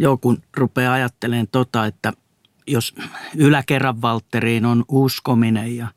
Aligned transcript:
Joo, 0.00 0.16
kun 0.16 0.42
rupeaa 0.56 0.94
ajattelemaan 0.94 1.48
tota, 1.52 1.86
että 1.86 2.12
jos 2.66 2.94
yläkerran 3.36 4.02
Valtteriin 4.02 4.64
on 4.64 4.84
uskominen 4.88 5.76
ja 5.76 5.88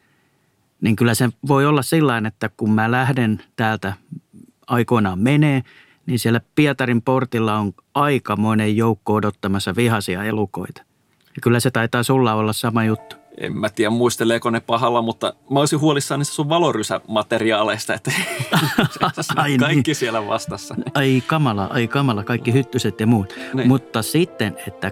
niin 0.82 0.96
kyllä 0.96 1.14
se 1.14 1.30
voi 1.48 1.66
olla 1.66 1.82
sillä 1.82 2.22
että 2.28 2.50
kun 2.58 2.72
mä 2.72 2.92
lähden 2.92 3.44
täältä 3.56 3.94
aikoinaan 4.68 5.20
menee, 5.20 5.64
niin 6.06 6.20
siellä 6.20 6.42
Pietarin 6.56 7.02
portilla 7.02 7.60
on 7.60 7.74
aikamoinen 7.94 8.78
joukko 8.78 9.14
odottamassa 9.14 9.76
vihaisia 9.76 10.24
elukoita. 10.24 10.82
Ja 11.36 11.42
kyllä 11.42 11.60
se 11.60 11.72
taitaa 11.72 12.04
sulla 12.04 12.34
olla 12.34 12.54
sama 12.54 12.84
juttu. 12.84 13.23
En 13.38 13.58
mä 13.58 13.70
tiedä 13.70 13.90
muisteleeko 13.90 14.50
ne 14.50 14.60
pahalla, 14.60 15.02
mutta 15.02 15.34
mä 15.50 15.60
olisin 15.60 15.80
huolissaan 15.80 16.20
niistä 16.20 16.36
sun 16.36 16.50
valorysämateriaaleista, 16.50 17.94
että 17.94 18.12
ai 19.36 19.50
niin. 19.50 19.60
kaikki 19.60 19.90
niin. 19.90 19.96
siellä 19.96 20.28
vastassa. 20.28 20.76
Ai 20.94 21.24
kamala, 21.28 21.66
ai 21.66 21.88
kamala, 21.88 22.24
kaikki 22.24 22.54
hyttyset 22.54 23.00
ja 23.00 23.08
muut. 23.08 23.36
Niin. 23.54 23.68
Mutta 23.68 24.02
sitten, 24.02 24.58
että 24.68 24.92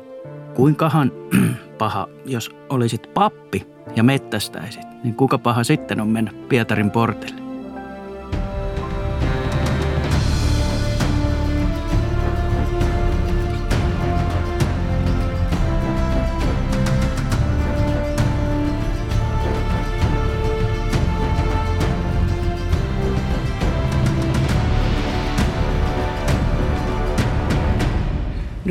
kuinkahan 0.56 1.12
paha, 1.78 2.08
jos 2.26 2.52
olisit 2.70 3.14
pappi 3.14 3.68
ja 3.96 4.04
mettästäisit, 4.04 4.84
niin 5.04 5.16
kuka 5.16 5.38
paha 5.38 5.64
sitten 5.64 6.02
on 6.02 6.08
mennä 6.08 6.32
Pietarin 6.50 6.92
portille? 6.92 7.41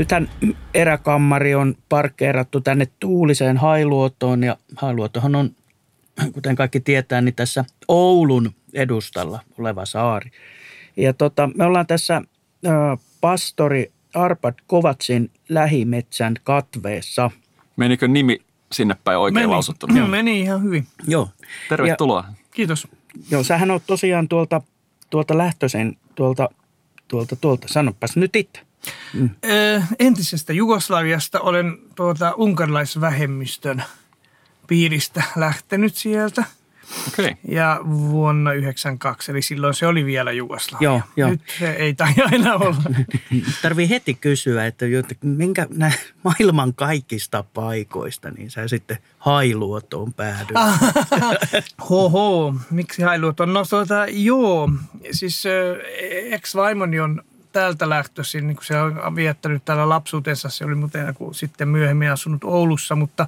Nythän 0.00 0.30
eräkammari 0.74 1.54
on 1.54 1.74
parkkeerattu 1.88 2.60
tänne 2.60 2.88
tuuliseen 3.00 3.56
Hailuotoon 3.56 4.42
ja 4.42 4.56
Hailuotohan 4.76 5.34
on, 5.34 5.50
kuten 6.32 6.56
kaikki 6.56 6.80
tietää, 6.80 7.20
niin 7.20 7.34
tässä 7.34 7.64
Oulun 7.88 8.54
edustalla 8.74 9.40
oleva 9.58 9.84
saari. 9.84 10.30
Ja 10.96 11.12
tota, 11.12 11.50
me 11.56 11.64
ollaan 11.64 11.86
tässä 11.86 12.22
pastori 13.20 13.92
Arpad 14.14 14.54
Kovatsin 14.66 15.30
lähimetsän 15.48 16.34
katveessa. 16.44 17.30
Menikö 17.76 18.08
nimi 18.08 18.38
sinne 18.72 18.96
päin 19.04 19.18
oikein 19.18 19.42
meni. 19.42 19.52
lausuttu? 19.52 19.86
Joo. 19.94 20.06
Meni 20.06 20.40
ihan 20.40 20.62
hyvin. 20.62 20.86
Joo. 21.08 21.28
Tervetuloa. 21.68 22.24
Ja, 22.28 22.34
Kiitos. 22.50 22.88
Joo, 23.30 23.42
sähän 23.42 23.70
on 23.70 23.80
tosiaan 23.86 24.28
tuolta, 24.28 24.62
tuolta 25.10 25.38
lähtöisen, 25.38 25.96
tuolta, 26.14 26.48
tuolta, 27.08 27.36
tuolta. 27.36 27.68
Sanopas 27.68 28.16
nyt 28.16 28.36
itse. 28.36 28.69
Mm. 29.12 29.30
Entisestä 29.98 30.52
Jugoslaviasta 30.52 31.40
olen 31.40 31.78
tuota 31.94 32.34
unkarilaisvähemmistön 32.36 33.82
piiristä 34.66 35.22
lähtenyt 35.36 35.94
sieltä. 35.94 36.44
Okay. 37.08 37.34
Ja 37.48 37.80
vuonna 37.84 38.50
1992, 38.50 39.32
eli 39.32 39.42
silloin 39.42 39.74
se 39.74 39.86
oli 39.86 40.04
vielä 40.04 40.32
Jugoslavia. 40.32 40.88
Joo, 40.88 41.02
jo. 41.16 41.28
Nyt 41.28 41.40
se 41.58 41.70
ei 41.70 41.94
tai 41.94 42.14
aina 42.32 42.54
olla. 42.54 42.82
Tarvii 43.62 43.88
heti 43.90 44.14
kysyä, 44.14 44.66
että 44.66 44.86
minkä 45.22 45.66
nää 45.70 45.92
maailman 46.24 46.74
kaikista 46.74 47.44
paikoista, 47.54 48.30
niin 48.30 48.50
sä 48.50 48.68
sitten 48.68 48.98
Hailuotoon 49.18 50.12
päädyt. 50.12 50.56
Hoho, 51.90 52.54
miksi 52.70 53.02
Hailuotoon? 53.02 53.52
No 53.52 53.64
tuota, 53.70 54.06
joo, 54.08 54.70
siis 55.10 55.44
ex-vaimoni 56.30 57.00
on 57.00 57.22
täältä 57.52 57.88
lähtöisin, 57.88 58.46
niin 58.46 58.56
kuin 58.56 58.66
se 58.66 58.80
on 58.80 59.16
viettänyt 59.16 59.64
täällä 59.64 59.88
lapsuutensa. 59.88 60.48
Se 60.48 60.64
oli 60.64 60.74
muuten 60.74 61.14
sitten 61.32 61.68
myöhemmin 61.68 62.10
asunut 62.10 62.44
Oulussa, 62.44 62.96
mutta 62.96 63.26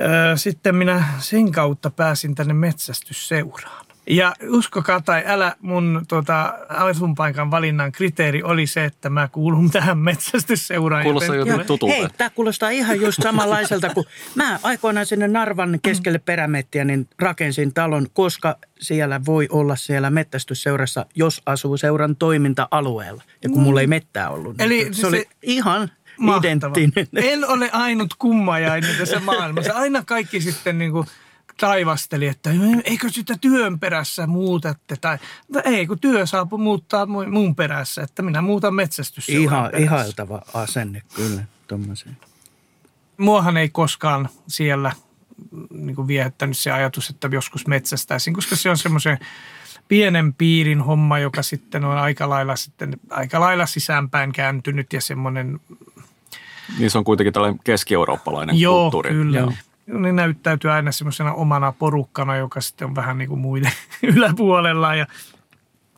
ö, 0.00 0.36
sitten 0.36 0.74
minä 0.74 1.04
sen 1.18 1.52
kautta 1.52 1.90
pääsin 1.90 2.34
tänne 2.34 2.54
metsästysseuraan. 2.54 3.87
Ja 4.10 4.34
uskokaa 4.48 5.00
tai 5.00 5.22
älä, 5.26 5.56
mun 5.60 6.04
tota, 6.08 6.54
asuinpaikan 6.68 7.50
valinnan 7.50 7.92
kriteeri 7.92 8.42
oli 8.42 8.66
se, 8.66 8.84
että 8.84 9.10
mä 9.10 9.28
kuulun 9.28 9.70
tähän 9.70 9.98
metsästysseuraan. 9.98 11.02
Kuulostaa 11.02 11.36
jo 11.36 11.64
tutulta. 11.66 11.94
Hei, 11.94 12.08
tämä 12.16 12.30
kuulostaa 12.30 12.70
ihan 12.70 13.00
just 13.00 13.22
samanlaiselta 13.22 13.90
kuin 13.94 14.06
mä 14.34 14.58
aikoinaan 14.62 15.06
sinne 15.06 15.28
Narvan 15.28 15.78
keskelle 15.82 16.18
perämettiä 16.18 16.84
niin 16.84 17.08
rakensin 17.18 17.74
talon, 17.74 18.06
koska 18.12 18.56
siellä 18.80 19.20
voi 19.26 19.48
olla 19.50 19.76
siellä 19.76 20.10
metsästysseurassa, 20.10 21.06
jos 21.14 21.42
asuu 21.46 21.76
seuran 21.76 22.16
toiminta-alueella. 22.16 23.22
Ja 23.42 23.48
kun 23.48 23.62
mulla 23.62 23.80
ei 23.80 23.86
mettää 23.86 24.30
ollut. 24.30 24.56
Niin 24.58 24.66
Eli 24.66 24.94
se, 24.94 25.00
se 25.00 25.06
oli 25.06 25.28
ihan 25.42 25.90
Mahtava. 26.18 26.48
identtinen. 26.48 27.06
En 27.14 27.48
ole 27.48 27.70
ainut 27.72 28.14
kummajainen 28.18 28.96
tässä 28.98 29.20
maailmassa. 29.20 29.72
Aina 29.72 30.02
kaikki 30.06 30.40
sitten 30.40 30.78
niin 30.78 30.92
kuin– 30.92 31.06
taivasteli, 31.60 32.26
että 32.26 32.50
eikö 32.84 33.08
sitä 33.08 33.34
työn 33.40 33.78
perässä 33.78 34.26
muutatte. 34.26 34.96
Tai 34.96 35.18
no 35.48 35.62
ei, 35.64 35.86
kun 35.86 35.98
työ 35.98 36.26
saa 36.26 36.48
muuttaa 36.58 37.06
mun 37.06 37.54
perässä, 37.56 38.02
että 38.02 38.22
minä 38.22 38.42
muutan 38.42 38.74
metsästys. 38.74 39.28
Ihan, 39.28 39.70
ihailtava 39.78 40.42
asenne 40.54 41.02
kyllä 41.14 41.42
tuommoiseen. 41.68 42.16
Muahan 43.16 43.56
ei 43.56 43.68
koskaan 43.68 44.28
siellä 44.48 44.92
niin 45.70 45.96
kuin 45.96 46.08
viehättänyt 46.08 46.58
se 46.58 46.70
ajatus, 46.70 47.10
että 47.10 47.28
joskus 47.32 47.66
metsästäisin, 47.66 48.34
koska 48.34 48.56
se 48.56 48.70
on 48.70 48.78
semmoisen 48.78 49.18
pienen 49.88 50.34
piirin 50.34 50.80
homma, 50.80 51.18
joka 51.18 51.42
sitten 51.42 51.84
on 51.84 51.98
aika 51.98 52.28
lailla, 52.28 52.56
sitten, 52.56 52.96
aika 53.10 53.40
lailla 53.40 53.66
sisäänpäin 53.66 54.32
kääntynyt 54.32 54.92
ja 54.92 55.00
semmoinen 55.00 55.60
niin 56.78 56.90
se 56.90 56.98
on 56.98 57.04
kuitenkin 57.04 57.32
tällainen 57.32 57.60
keski-eurooppalainen 57.64 58.60
Joo, 58.60 58.82
kulttuuri. 58.82 59.10
Kyllä. 59.10 59.38
Joo 59.38 59.52
ne 59.88 60.12
näyttäytyy 60.12 60.70
aina 60.70 60.92
semmoisena 60.92 61.32
omana 61.32 61.72
porukkana, 61.72 62.36
joka 62.36 62.60
sitten 62.60 62.88
on 62.88 62.94
vähän 62.94 63.18
niin 63.18 63.28
kuin 63.28 63.40
muiden 63.40 63.72
yläpuolella. 64.14 64.94
Ja 64.94 65.06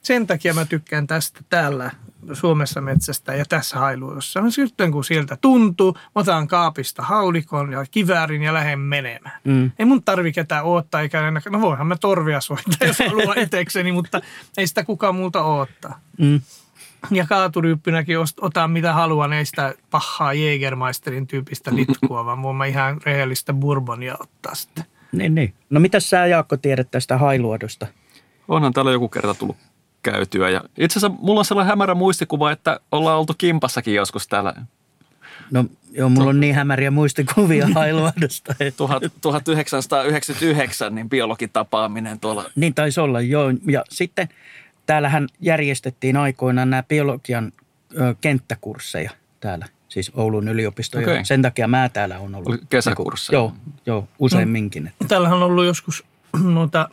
sen 0.02 0.26
takia 0.26 0.54
mä 0.54 0.64
tykkään 0.64 1.06
tästä 1.06 1.40
täällä 1.48 1.90
Suomessa 2.32 2.80
metsästä 2.80 3.34
ja 3.34 3.44
tässä 3.44 3.78
hailuodossa. 3.78 4.50
Sitten 4.50 4.92
kun 4.92 5.04
sieltä 5.04 5.36
tuntuu, 5.40 5.96
otan 6.14 6.48
kaapista 6.48 7.02
haulikon 7.02 7.72
ja 7.72 7.84
kiväärin 7.90 8.42
ja 8.42 8.54
lähden 8.54 8.78
menemään. 8.78 9.40
Mm. 9.44 9.70
Ei 9.78 9.84
mun 9.84 10.02
tarvi 10.02 10.32
ketään 10.32 10.64
odottaa 10.64 11.00
eikä 11.00 11.28
enää, 11.28 11.42
no 11.50 11.60
voihan 11.60 11.86
mä 11.86 11.96
torvia 11.96 12.40
soittaa, 12.40 12.88
jos 12.88 12.98
haluaa 13.08 13.34
etekseni, 13.34 13.92
mutta 13.92 14.20
ei 14.56 14.66
sitä 14.66 14.84
kukaan 14.84 15.14
multa 15.14 15.44
odottaa. 15.44 16.00
Mm 16.18 16.40
ja 17.10 17.26
kaaturyyppynäkin 17.26 18.16
otan 18.40 18.70
mitä 18.70 18.92
haluan, 18.92 19.32
ei 19.32 19.44
sitä 19.44 19.74
pahaa 19.90 20.34
Jägermeisterin 20.34 21.26
tyypistä 21.26 21.74
litkua, 21.74 22.24
vaan 22.24 22.42
voin 22.42 22.56
mä 22.56 22.66
ihan 22.66 23.00
rehellistä 23.04 23.52
bourbonia 23.52 24.16
ottaa 24.20 24.54
sitten. 24.54 24.84
Niin, 25.12 25.34
niin. 25.34 25.54
No 25.70 25.80
mitä 25.80 26.00
sä 26.00 26.26
Jaakko 26.26 26.56
tiedät 26.56 26.90
tästä 26.90 27.18
hailuodosta? 27.18 27.86
Onhan 28.48 28.72
täällä 28.72 28.92
joku 28.92 29.08
kerta 29.08 29.34
tullut 29.34 29.56
käytyä 30.02 30.50
ja 30.50 30.60
itse 30.78 30.98
asiassa 30.98 31.18
mulla 31.22 31.40
on 31.40 31.44
sellainen 31.44 31.70
hämärä 31.70 31.94
muistikuva, 31.94 32.50
että 32.52 32.80
ollaan 32.92 33.18
oltu 33.18 33.34
kimpassakin 33.38 33.94
joskus 33.94 34.28
täällä. 34.28 34.54
No 35.50 35.64
joo, 35.92 36.08
mulla 36.08 36.30
on 36.30 36.40
niin 36.40 36.54
hämäriä 36.54 36.90
muistikuvia 36.90 37.68
hailuodosta. 37.74 38.54
Että... 38.60 38.84
1999 39.20 40.94
niin 40.94 41.08
biologin 41.08 41.50
tapaaminen 41.52 42.20
tuolla. 42.20 42.44
Niin 42.56 42.74
taisi 42.74 43.00
olla, 43.00 43.20
joo. 43.20 43.52
Ja 43.66 43.84
sitten– 43.88 44.28
täällähän 44.90 45.28
järjestettiin 45.40 46.16
aikoinaan 46.16 46.70
nämä 46.70 46.82
biologian 46.82 47.52
ö, 48.00 48.14
kenttäkursseja 48.20 49.10
täällä, 49.40 49.66
siis 49.88 50.12
Oulun 50.14 50.48
yliopisto. 50.48 50.98
Okay. 50.98 51.24
Sen 51.24 51.42
takia 51.42 51.68
mä 51.68 51.88
täällä 51.88 52.18
on 52.18 52.34
ollut. 52.34 52.60
Kesäkursseja? 52.68 53.38
Joo, 53.38 53.52
joo 53.86 54.08
useamminkin. 54.18 54.84
No, 54.84 55.06
täällähän 55.08 55.36
on 55.36 55.42
ollut 55.42 55.64
joskus 55.64 56.04
noita 56.54 56.88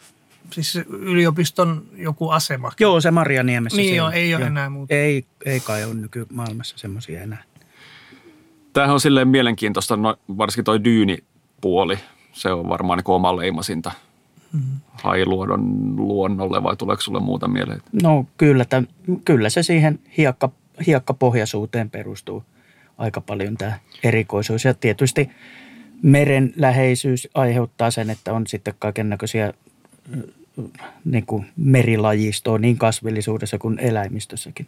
siis 0.51 0.75
yliopiston 0.89 1.85
joku 1.95 2.29
asema. 2.29 2.71
Joo, 2.79 3.01
se 3.01 3.11
Marjaniemessä. 3.11 3.81
Niin 3.81 3.95
joo, 3.95 4.09
ei 4.09 4.35
ole 4.35 4.41
joo. 4.41 4.47
enää 4.47 4.69
muuta. 4.69 4.93
Ei, 4.93 5.25
ei 5.45 5.59
kai 5.59 5.83
ole 5.83 5.93
nykymaailmassa 5.93 6.77
semmoisia 6.77 7.21
enää. 7.21 7.43
Tämähän 8.73 8.93
on 8.93 9.00
silleen 9.00 9.27
mielenkiintoista, 9.27 9.97
no, 9.97 10.17
varsinkin 10.38 10.65
toi 10.65 10.83
dyynipuoli. 10.83 12.00
Se 12.33 12.51
on 12.51 12.69
varmaan 12.69 12.97
niin 12.97 13.15
oma 13.15 13.38
leimasinta. 13.38 13.91
Hailuodon 14.94 15.94
luonnolle 15.97 16.63
vai 16.63 16.75
tuleeko 16.75 17.01
sulle 17.01 17.19
muuta 17.19 17.47
mieleen? 17.47 17.81
No 18.03 18.25
kyllä, 18.38 18.65
tämän, 18.65 18.88
kyllä 19.25 19.49
se 19.49 19.63
siihen 19.63 19.99
hiekka, 20.17 20.49
hiekkapohjaisuuteen 20.88 21.89
perustuu 21.89 22.44
aika 22.97 23.21
paljon 23.21 23.57
tämä 23.57 23.79
erikoisuus. 24.03 24.65
Ja 24.65 24.73
tietysti 24.73 25.29
meren 26.01 26.53
läheisyys 26.55 27.27
aiheuttaa 27.33 27.91
sen, 27.91 28.09
että 28.09 28.33
on 28.33 28.47
sitten 28.47 28.73
kaiken 28.79 29.09
näköisiä 29.09 29.53
niin 31.05 31.25
kuin 31.25 31.45
merilajistoa 31.55 32.57
niin 32.57 32.77
kasvillisuudessa 32.77 33.57
kuin 33.57 33.79
eläimistössäkin. 33.79 34.67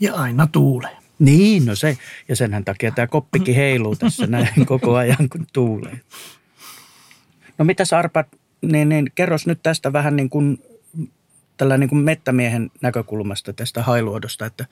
Ja 0.00 0.14
aina 0.14 0.46
tuulee. 0.46 0.96
Niin, 1.18 1.66
no 1.66 1.74
se. 1.74 1.98
Ja 2.28 2.36
senhän 2.36 2.64
takia 2.64 2.90
tämä 2.90 3.06
koppikin 3.06 3.54
heiluu 3.64 3.96
tässä 3.96 4.26
näin 4.26 4.66
koko 4.66 4.96
ajan, 4.96 5.28
kun 5.32 5.46
tuulee. 5.52 6.00
No 7.62 7.66
mitä 7.66 7.84
Arpa, 7.98 8.24
niin, 8.62 8.88
niin 8.88 9.12
kerros 9.14 9.46
nyt 9.46 9.62
tästä 9.62 9.92
vähän 9.92 10.16
niin 10.16 10.30
kuin 10.30 10.62
tällä 11.56 11.78
niin 11.78 11.88
kuin 11.88 11.98
mettämiehen 11.98 12.70
näkökulmasta 12.80 13.52
tästä 13.52 13.82
hailuodosta, 13.82 14.46
että 14.46 14.66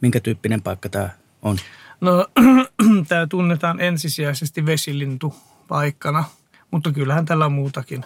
minkä 0.00 0.20
tyyppinen 0.20 0.62
paikka 0.62 0.88
tämä 0.88 1.10
on? 1.42 1.58
No 2.00 2.26
tämä 3.08 3.26
tunnetaan 3.26 3.80
ensisijaisesti 3.80 4.66
vesilintupaikkana, 4.66 6.24
mutta 6.70 6.92
kyllähän 6.92 7.26
tällä 7.26 7.46
on 7.46 7.52
muutakin. 7.52 8.04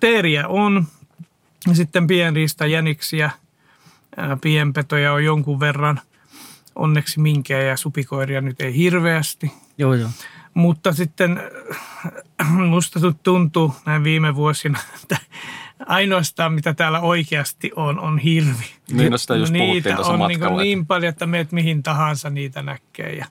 Teeriä 0.00 0.48
on, 0.48 0.86
sitten 1.72 2.06
pienriista, 2.06 2.66
jäniksiä, 2.66 3.30
pienpetoja 4.40 5.12
on 5.12 5.24
jonkun 5.24 5.60
verran. 5.60 6.00
Onneksi 6.74 7.20
minkejä 7.20 7.62
ja 7.62 7.76
supikoiria 7.76 8.40
nyt 8.40 8.60
ei 8.60 8.76
hirveästi. 8.76 9.52
Joo, 9.78 9.94
joo. 9.94 10.10
Mutta 10.54 10.92
sitten 10.92 11.40
äh, 12.40 12.52
musta 12.52 13.00
tuntuu 13.22 13.74
näin 13.86 14.04
viime 14.04 14.34
vuosina, 14.34 14.78
että 15.02 15.16
ainoastaan 15.86 16.52
mitä 16.52 16.74
täällä 16.74 17.00
oikeasti 17.00 17.72
on, 17.76 17.98
on 18.00 18.18
hirvi. 18.18 18.64
Niin, 18.92 19.10
no 19.10 19.18
sitä 19.18 19.36
just 19.36 19.52
puhuttiin 19.58 19.96
tuossa 19.96 20.12
on 20.12 20.18
niin, 20.18 20.40
matkalla, 20.40 20.60
että- 20.60 20.64
niin 20.64 20.86
paljon, 20.86 21.08
että 21.08 21.26
meet 21.26 21.52
mihin 21.52 21.82
tahansa 21.82 22.30
niitä 22.30 22.62
näkee. 22.62 23.12
Ja, 23.12 23.26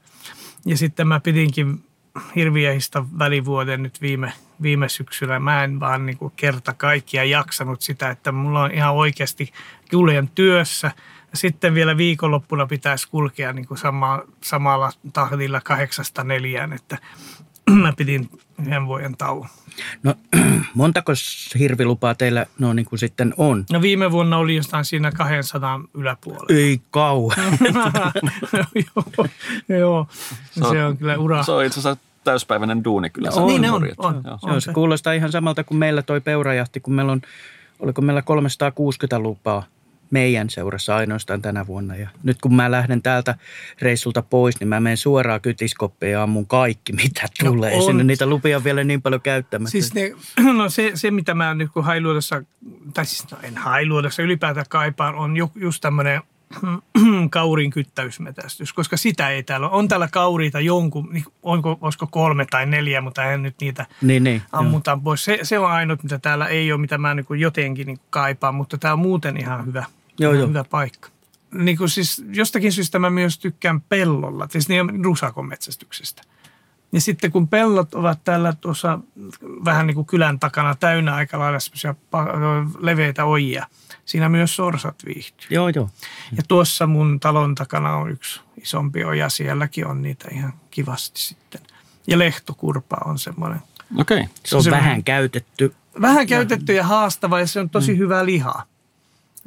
ja 0.65 0.77
sitten 0.77 1.07
mä 1.07 1.19
pidinkin 1.19 1.83
hirviäistä 2.35 3.03
välivuoden 3.19 3.83
nyt 3.83 4.01
viime, 4.01 4.33
viime 4.61 4.89
syksyllä. 4.89 5.39
Mä 5.39 5.63
en 5.63 5.79
vaan 5.79 6.05
niin 6.05 6.17
kuin 6.17 6.33
kerta 6.35 6.73
kaikkia 6.73 7.23
jaksanut 7.23 7.81
sitä, 7.81 8.09
että 8.09 8.31
mulla 8.31 8.63
on 8.63 8.71
ihan 8.71 8.93
oikeasti 8.93 9.51
kuljen 9.91 10.27
työssä. 10.35 10.91
Ja 11.33 11.37
sitten 11.37 11.73
vielä 11.73 11.97
viikonloppuna 11.97 12.65
pitäisi 12.67 13.09
kulkea 13.09 13.53
niin 13.53 13.67
kuin 13.67 13.77
sama, 13.77 14.21
samalla 14.41 14.91
tahdilla 15.13 15.61
kahdeksasta 15.61 16.23
neljään, 16.23 16.73
että 16.73 16.97
mä 17.81 17.93
pidin 17.97 18.29
yhden 18.59 18.85
vuoden 18.87 19.17
tauon. 19.17 19.47
No 20.03 20.15
montako 20.73 21.11
hirvilupaa 21.59 22.15
teillä 22.15 22.45
no 22.59 22.73
niin 22.73 22.85
kuin 22.85 22.99
sitten 22.99 23.33
on? 23.37 23.65
No 23.71 23.81
viime 23.81 24.11
vuonna 24.11 24.37
oli 24.37 24.55
jostain 24.55 24.85
siinä 24.85 25.11
200 25.11 25.81
yläpuolella. 25.93 26.45
Ei 26.49 26.81
kauan. 26.91 27.37
joo, 28.95 29.27
joo. 29.79 30.07
Se 30.51 30.63
on- 30.65 30.71
se 30.71 30.85
on 30.85 30.97
kyllä 30.97 31.17
ura. 31.17 31.43
Se 31.43 31.51
on 31.51 31.65
itse 31.65 31.79
asiassa 31.79 32.03
täyspäiväinen 32.23 32.83
duuni 32.83 33.09
kyllä. 33.09 33.29
On, 33.33 33.47
niin 33.47 33.61
ne 33.61 33.71
on, 33.71 33.81
Norjat. 33.81 33.99
on. 33.99 34.21
Joo. 34.25 34.39
Joo, 34.47 34.59
se 34.59 34.73
kuulostaa 34.73 35.13
ihan 35.13 35.31
samalta 35.31 35.63
kuin 35.63 35.77
meillä 35.77 36.01
toi 36.01 36.21
peurajahti, 36.21 36.79
kun 36.79 36.93
meillä 36.93 37.11
on, 37.11 37.21
oliko 37.79 38.01
meillä 38.01 38.21
360 38.21 39.19
lupaa 39.19 39.63
meidän 40.11 40.49
seurassa 40.49 40.95
ainoastaan 40.95 41.41
tänä 41.41 41.67
vuonna. 41.67 41.95
Ja 41.95 42.09
nyt 42.23 42.37
kun 42.41 42.55
mä 42.55 42.71
lähden 42.71 43.01
täältä 43.01 43.35
reissulta 43.81 44.21
pois, 44.21 44.59
niin 44.59 44.67
mä 44.67 44.79
menen 44.79 44.97
suoraan 44.97 45.41
kytiskoppiin 45.41 46.11
ja 46.11 46.23
ammun 46.23 46.47
kaikki, 46.47 46.93
mitä 47.03 47.21
No 47.43 47.51
tulee. 47.51 47.73
on. 47.75 47.83
Sinne 47.83 48.03
niitä 48.03 48.25
lupia 48.25 48.57
on 48.57 48.63
vielä 48.63 48.83
niin 48.83 49.01
paljon 49.01 49.21
käyttämättä. 49.21 49.71
Siis 49.71 49.93
ne, 49.93 50.11
no 50.57 50.69
se, 50.69 50.91
se, 50.95 51.11
mitä 51.11 51.33
mä 51.33 51.53
nyt 51.53 51.71
kun 51.71 51.83
hailuodossa, 51.83 52.43
tai 52.93 53.05
siis 53.05 53.31
no 53.31 53.37
en 53.43 53.57
hailuodossa 53.57 54.23
ylipäätään 54.23 54.65
kaipaan, 54.69 55.15
on 55.15 55.37
ju, 55.37 55.51
just 55.55 55.81
tämmöinen 55.81 56.21
kaurin 57.29 57.71
kyttäysmetästys, 57.71 58.73
koska 58.73 58.97
sitä 58.97 59.29
ei 59.29 59.43
täällä 59.43 59.69
ole. 59.69 59.75
On 59.77 59.87
täällä 59.87 60.07
kauriita 60.11 60.59
jonkun, 60.59 61.09
niin 61.11 61.25
onko, 61.43 61.77
olisiko 61.81 62.07
kolme 62.07 62.45
tai 62.45 62.65
neljä, 62.65 63.01
mutta 63.01 63.23
en 63.23 63.43
nyt 63.43 63.55
niitä 63.61 63.85
niin, 64.01 64.23
niin. 64.23 64.35
joo. 64.35 64.61
ammutaan 64.61 65.01
pois. 65.01 65.25
Se, 65.25 65.39
se 65.43 65.59
on 65.59 65.71
ainut, 65.71 66.03
mitä 66.03 66.19
täällä 66.19 66.47
ei 66.47 66.71
ole, 66.71 66.81
mitä 66.81 66.97
mä 66.97 67.13
niin 67.13 67.25
kuin 67.25 67.39
jotenkin 67.39 67.87
niin 67.87 67.97
kuin 67.97 68.07
kaipaan, 68.09 68.55
mutta 68.55 68.77
tämä 68.77 68.93
on 68.93 68.99
muuten 68.99 69.37
ihan 69.37 69.65
hyvä, 69.65 69.85
Joo, 70.19 70.31
ihan 70.31 70.39
joo. 70.39 70.49
hyvä 70.49 70.63
paikka. 70.63 71.09
Niin 71.53 71.77
kuin 71.77 71.89
siis 71.89 72.25
jostakin 72.31 72.71
syystä 72.71 72.99
mä 72.99 73.09
myös 73.09 73.39
tykkään 73.39 73.81
pellolla, 73.81 74.47
siis 74.51 74.69
niin 74.69 75.05
rusakon 75.05 75.47
Ja 76.93 77.01
sitten 77.01 77.31
kun 77.31 77.47
pellot 77.47 77.95
ovat 77.95 78.23
täällä 78.23 78.53
tuossa 78.61 78.99
vähän 79.65 79.87
niin 79.87 79.95
kuin 79.95 80.05
kylän 80.05 80.39
takana 80.39 80.75
täynnä 80.75 81.15
aika 81.15 81.39
lailla 81.39 81.59
semmoisia 81.59 81.95
leveitä 82.79 83.25
ojia, 83.25 83.67
siinä 84.05 84.29
myös 84.29 84.55
sorsat 84.55 84.95
viihtyy. 85.05 85.47
Joo, 85.49 85.69
joo. 85.69 85.89
Ja 86.37 86.43
tuossa 86.47 86.87
mun 86.87 87.19
talon 87.19 87.55
takana 87.55 87.95
on 87.95 88.09
yksi 88.09 88.41
isompi 88.61 89.03
oja, 89.03 89.29
sielläkin 89.29 89.87
on 89.87 90.01
niitä 90.01 90.27
ihan 90.31 90.53
kivasti 90.71 91.21
sitten. 91.21 91.61
Ja 92.07 92.19
lehtokurpa 92.19 92.97
on 93.05 93.19
semmoinen 93.19 93.59
Okei. 93.97 94.25
Se 94.45 94.55
on 94.55 94.63
se- 94.63 94.71
vähän 94.71 95.03
käytetty. 95.03 95.73
vähän 96.01 96.27
käytetty 96.27 96.73
ja 96.73 96.83
haastava 96.83 97.39
ja 97.39 97.47
se 97.47 97.59
on 97.59 97.69
tosi 97.69 97.91
mm. 97.93 97.97
hyvä 97.97 98.25
liha. 98.25 98.63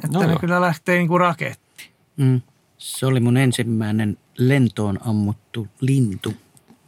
Että 0.04 0.18
No 0.18 0.26
ne 0.26 0.36
kyllä 0.40 0.60
lähtee 0.60 0.96
niin 0.98 1.08
kuin 1.08 1.20
raketti. 1.20 1.90
Mm. 2.16 2.40
Se 2.78 3.06
oli 3.06 3.20
mun 3.20 3.36
ensimmäinen 3.36 4.18
lentoon 4.38 4.98
ammuttu 5.04 5.68
lintu. 5.80 6.34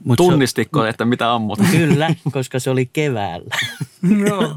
Mut 0.08 0.16
Tunnistitko, 0.16 0.86
että 0.86 1.04
mitä 1.04 1.32
ammut? 1.32 1.58
Se, 1.58 1.76
kyllä, 1.76 2.14
koska 2.32 2.58
se 2.58 2.70
oli 2.70 2.86
keväällä. 2.86 3.56
Joo. 4.28 4.56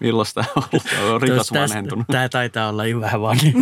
Milloin 0.00 0.26
sitä 0.26 0.40
on 0.40 0.62
ollut? 0.72 0.82
Se 0.82 1.18
rikas 1.20 1.52
vanhentunut. 1.52 2.06
Tää 2.06 2.28
taitaa 2.28 2.68
olla 2.68 2.86
jo 2.86 3.00
vähän 3.00 3.20
vanha. 3.20 3.42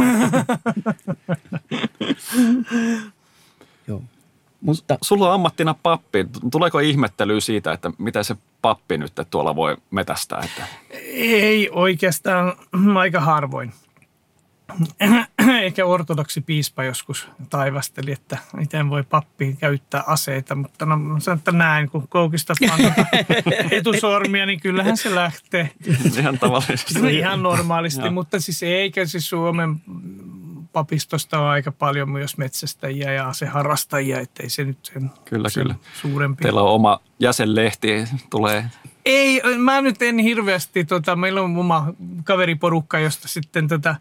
Joo. 3.88 4.02
Mutta 4.60 4.98
Sulla 5.02 5.28
on 5.28 5.34
ammattina 5.34 5.74
pappi. 5.82 6.26
Tuleeko 6.52 6.78
ihmettelyä 6.78 7.40
siitä, 7.40 7.72
että 7.72 7.90
mitä 7.98 8.22
se 8.22 8.36
pappi 8.62 8.98
nyt 8.98 9.12
tuolla 9.30 9.56
voi 9.56 9.76
metästää? 9.90 10.40
Että 10.44 10.66
Ei 11.14 11.70
oikeastaan 11.72 12.52
aika 12.98 13.20
harvoin. 13.20 13.72
Ehkä 15.62 15.86
ortodoksi 15.86 16.40
piispa 16.40 16.84
joskus 16.84 17.28
taivasteli, 17.50 18.12
että 18.12 18.38
miten 18.56 18.90
voi 18.90 19.02
pappi 19.02 19.56
käyttää 19.60 20.04
aseita, 20.06 20.54
mutta 20.54 20.86
no 20.86 20.96
sanon, 21.18 21.38
että 21.38 21.52
näin, 21.52 21.90
kun 21.90 22.08
koukistat 22.08 22.58
vaan 22.68 22.80
tuota 22.80 23.06
etusormia, 23.70 24.46
niin 24.46 24.60
kyllähän 24.60 24.96
se 24.96 25.14
lähtee. 25.14 25.70
ihan 26.18 26.38
tavallisesti. 26.38 27.00
No 27.00 27.08
ihan 27.08 27.42
normaalisti, 27.42 28.10
mutta 28.10 28.40
siis 28.40 28.62
eikä 28.62 29.06
siis 29.06 29.28
Suomen 29.28 29.80
papistosta 30.72 31.38
ole 31.38 31.48
aika 31.48 31.72
paljon 31.72 32.10
myös 32.10 32.38
metsästäjiä 32.38 33.12
ja 33.12 33.28
aseharrastajia, 33.28 34.20
ettei 34.20 34.50
se 34.50 34.64
nyt 34.64 34.78
sen, 34.82 35.10
Kyllä, 35.24 35.48
sen 35.48 35.62
kyllä. 35.62 35.74
suurempi. 36.02 36.42
Teillä 36.42 36.62
on 36.62 36.70
oma 36.70 37.00
jäsenlehti, 37.20 38.04
tulee 38.30 38.64
Ei, 39.04 39.42
mä 39.58 39.80
nyt 39.80 40.02
en 40.02 40.18
hirveästi, 40.18 40.84
tota, 40.84 41.16
meillä 41.16 41.42
on 41.42 41.56
oma 41.56 41.92
kaveriporukka, 42.24 42.98
josta 42.98 43.28
sitten 43.28 43.68
tota, 43.68 43.88
ää, 43.88 43.96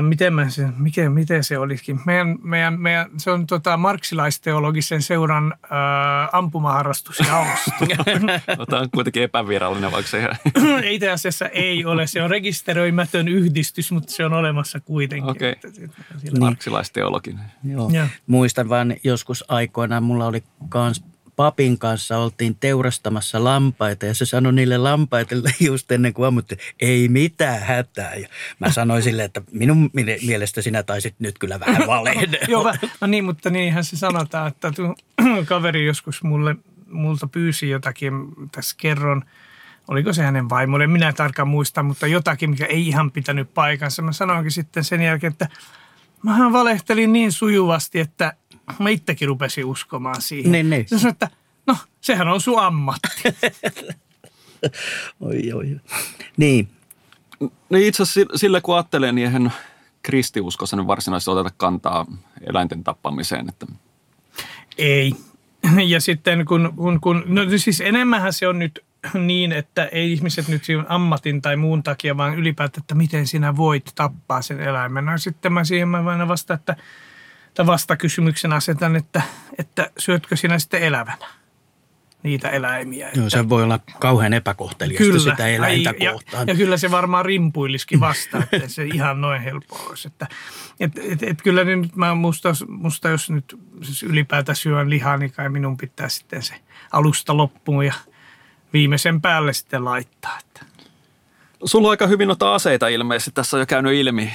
miten, 0.00 0.34
mä 0.34 0.50
se, 0.50 0.68
mikä, 0.76 1.10
miten 1.10 1.44
se 1.44 1.58
olisikin. 1.58 2.00
Meidän, 2.06 2.38
meidän, 2.42 2.80
meidän, 2.80 3.10
se 3.16 3.30
on 3.30 3.46
tota, 3.46 3.76
marksilaisteologisen 3.76 5.02
seuran 5.02 5.54
ää, 5.70 6.28
ampumaharrastusjaosto. 6.32 7.70
Tämä 8.70 8.82
on 8.82 8.90
kuitenkin 8.94 9.22
epävirallinen, 9.22 9.92
vaikka 9.92 10.10
se 10.10 10.18
ihan... 10.18 10.36
Itse 10.84 11.10
asiassa 11.10 11.48
ei 11.48 11.84
ole, 11.84 12.06
se 12.06 12.22
on 12.22 12.30
rekisteröimätön 12.30 13.28
yhdistys, 13.28 13.92
mutta 13.92 14.12
se 14.12 14.24
on 14.24 14.32
olemassa 14.32 14.80
kuitenkin. 14.80 15.30
Okei. 15.30 15.52
Että 15.52 15.68
se- 15.70 15.88
sillä- 16.18 16.38
marksilaisteologin. 16.38 17.38
Joo. 17.64 17.90
Muistan 18.26 18.68
vaan 18.68 18.94
joskus 19.04 19.44
aikoinaan, 19.48 20.02
mulla 20.02 20.26
oli 20.26 20.42
kans 20.68 21.04
papin 21.42 21.78
kanssa 21.78 22.18
oltiin 22.18 22.56
teurastamassa 22.60 23.44
lampaita 23.44 24.06
ja 24.06 24.14
se 24.14 24.26
sanoi 24.26 24.52
niille 24.52 24.78
lampaille 24.78 25.54
just 25.70 25.92
ennen 25.92 26.14
kuin 26.14 26.26
ammuttiin, 26.26 26.58
ei 26.80 27.08
mitään 27.08 27.60
hätää. 27.62 28.14
Ja 28.14 28.28
mä 28.58 28.70
sanoin 28.70 29.02
sille, 29.02 29.24
että 29.24 29.42
minun 29.52 29.90
mie- 29.92 30.18
mielestä 30.26 30.62
sinä 30.62 30.82
taisit 30.82 31.14
nyt 31.18 31.38
kyllä 31.38 31.60
vähän 31.60 31.86
valehdella. 31.96 32.46
Joo, 32.48 32.74
no 33.00 33.06
niin, 33.06 33.24
mutta 33.24 33.50
niinhän 33.50 33.84
se 33.84 33.96
sanotaan, 33.96 34.48
että 34.48 34.72
tu- 34.72 34.94
kaveri 35.44 35.86
joskus 35.86 36.22
mulle, 36.22 36.56
multa 36.90 37.26
pyysi 37.26 37.70
jotakin, 37.70 38.12
tässä 38.52 38.76
kerron, 38.80 39.24
oliko 39.88 40.12
se 40.12 40.22
hänen 40.22 40.48
vaimolle, 40.48 40.86
minä 40.86 41.08
en 41.08 41.14
tarkkaan 41.14 41.48
muista, 41.48 41.82
mutta 41.82 42.06
jotakin, 42.06 42.50
mikä 42.50 42.66
ei 42.66 42.88
ihan 42.88 43.10
pitänyt 43.10 43.54
paikansa. 43.54 44.02
Mä 44.02 44.12
sanoinkin 44.12 44.52
sitten 44.52 44.84
sen 44.84 45.02
jälkeen, 45.02 45.32
että 45.32 45.48
mähän 46.22 46.52
valehtelin 46.52 47.12
niin 47.12 47.32
sujuvasti, 47.32 48.00
että 48.00 48.32
mä 48.78 48.88
itsekin 48.88 49.28
rupesin 49.28 49.64
uskomaan 49.64 50.22
siihen. 50.22 50.52
Niin, 50.52 50.70
niin. 50.70 50.88
Se 50.88 50.98
sanoi, 50.98 51.12
että 51.12 51.28
no, 51.66 51.76
sehän 52.00 52.28
on 52.28 52.40
sun 52.40 52.62
ammatti. 52.62 53.08
Oi, 55.20 55.52
oi. 55.52 55.80
Niin, 56.36 56.68
No 57.70 57.78
itse 57.78 58.02
asiassa 58.02 58.38
sillä 58.38 58.60
kun 58.60 58.74
ajattelee, 58.74 59.12
niin 59.12 59.26
eihän 59.26 59.52
kristiuskossa 60.02 60.76
nyt 60.76 60.86
varsinaisesti 60.86 61.30
oteta 61.30 61.54
kantaa 61.56 62.06
eläinten 62.46 62.84
tappamiseen. 62.84 63.48
Että 63.48 63.66
Ei. 64.78 65.12
Ja 65.86 66.00
sitten 66.00 66.44
kun, 66.44 66.72
kun, 66.76 67.00
kun 67.00 67.22
no 67.26 67.42
siis 67.56 67.80
enemmänhän 67.80 68.32
se 68.32 68.48
on 68.48 68.58
nyt 68.58 68.84
niin, 69.14 69.52
että 69.52 69.84
ei 69.84 70.12
ihmiset 70.12 70.48
nyt 70.48 70.64
siinä 70.64 70.84
ammatin 70.88 71.42
tai 71.42 71.56
muun 71.56 71.82
takia, 71.82 72.16
vaan 72.16 72.38
ylipäätään, 72.38 72.82
että 72.82 72.94
miten 72.94 73.26
sinä 73.26 73.56
voit 73.56 73.92
tappaa 73.94 74.42
sen 74.42 74.60
eläimen. 74.60 75.04
No 75.04 75.18
sitten 75.18 75.52
mä 75.52 75.64
siihen 75.64 75.88
mä 75.88 76.04
aina 76.10 76.28
vasta, 76.28 76.54
että, 76.54 76.76
että 77.52 77.66
vastakysymyksen 77.66 78.52
asetan, 78.52 78.96
että, 78.96 79.22
että 79.58 79.90
syötkö 79.98 80.36
sinä 80.36 80.58
sitten 80.58 80.82
elävänä 80.82 81.26
niitä 82.22 82.48
eläimiä. 82.48 83.10
joo, 83.14 83.30
se 83.30 83.48
voi 83.48 83.62
olla 83.62 83.80
kauhean 83.98 84.32
epäkohteliasta 84.32 85.18
sitä 85.30 85.46
eläintä 85.46 85.90
Ai, 85.90 86.12
kohtaan. 86.12 86.46
Ja, 86.48 86.52
ja 86.52 86.56
kyllä 86.56 86.76
se 86.76 86.90
varmaan 86.90 87.24
rimpuilisikin 87.24 88.00
vasta, 88.00 88.42
että 88.52 88.68
se 88.68 88.84
ihan 88.94 89.20
noin 89.20 89.42
helppo 89.42 89.76
olisi. 89.88 90.08
Että, 90.08 90.26
et, 90.80 90.92
et, 90.98 91.22
et 91.22 91.42
kyllä 91.42 91.64
nyt 91.64 91.96
mä 91.96 92.14
musta, 92.14 92.48
musta 92.68 93.08
jos 93.08 93.30
nyt 93.30 93.58
siis 93.82 94.02
ylipäätään 94.02 94.56
syön 94.56 94.90
lihaa, 94.90 95.16
niin 95.16 95.32
kai 95.32 95.48
minun 95.48 95.76
pitää 95.76 96.08
sitten 96.08 96.42
se 96.42 96.54
alusta 96.92 97.36
loppuun 97.36 97.86
ja 97.86 97.94
viimeisen 98.72 99.20
päälle 99.20 99.52
sitten 99.52 99.84
laittaa. 99.84 100.38
Että 100.38 100.71
sulla 101.64 101.88
on 101.88 101.90
aika 101.90 102.06
hyvin 102.06 102.26
noita 102.28 102.54
aseita 102.54 102.88
ilmeisesti. 102.88 103.30
Tässä 103.34 103.56
on 103.56 103.60
jo 103.60 103.66
käynyt 103.66 103.92
ilmi. 103.94 104.32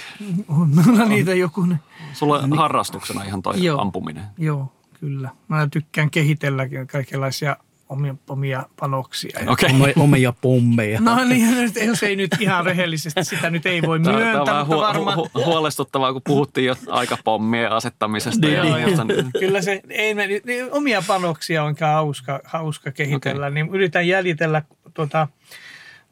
on 0.48 0.70
minulla 0.70 1.06
niitä 1.06 1.34
joku. 1.34 1.68
Sulla 2.14 2.40
on 2.40 2.58
harrastuksena 2.58 3.24
ihan 3.24 3.42
toi 3.42 3.64
Joo. 3.64 3.82
ampuminen. 3.82 4.24
Joo, 4.38 4.74
kyllä. 5.00 5.30
Mä 5.48 5.68
tykkään 5.72 6.10
kehitelläkin 6.10 6.88
kaikenlaisia 6.88 7.58
omia, 7.90 8.16
omia 8.30 8.64
panoksia. 8.80 9.40
Ja- 9.46 9.52
Okei. 9.52 9.70
Omia, 9.70 9.94
omia 9.98 10.34
pommeja. 10.42 11.02
No 11.02 11.24
niin, 11.24 11.52
nyt, 11.62 11.76
jos 11.86 12.04
ei 12.04 12.16
nyt 12.16 12.32
ihan 12.40 12.66
rehellisesti, 12.66 13.24
sitä 13.24 13.50
nyt 13.50 13.66
ei 13.66 13.82
voi 13.82 14.00
Tämä, 14.00 14.18
tämä 14.18 14.28
on 14.28 14.34
myöntää, 14.34 14.54
vähän 14.54 14.68
mutta 14.68 14.76
hu- 14.76 14.88
varmaan... 14.88 15.18
hu- 15.18 16.10
hu- 16.10 16.14
kun 16.14 16.22
puhuttiin 16.26 16.68
jo 16.68 16.76
aikapommien 16.88 17.72
asettamisesta. 17.72 18.48
ja 18.48 18.54
Joo, 18.66 18.78
joo. 18.78 18.88
muusta, 18.88 19.04
niin- 19.04 19.32
Kyllä 19.40 19.62
se, 19.62 19.82
ei 19.90 20.14
me, 20.14 20.28
niin 20.28 20.72
omia 20.72 21.04
panoksia 21.08 21.64
on 21.64 21.76
hauska, 21.82 22.40
hauska 22.44 22.92
kehitellä, 22.92 23.46
okay. 23.46 23.54
niin 23.54 23.70
yritän 23.70 24.08
jäljitellä 24.08 24.62
tuota, 24.94 25.28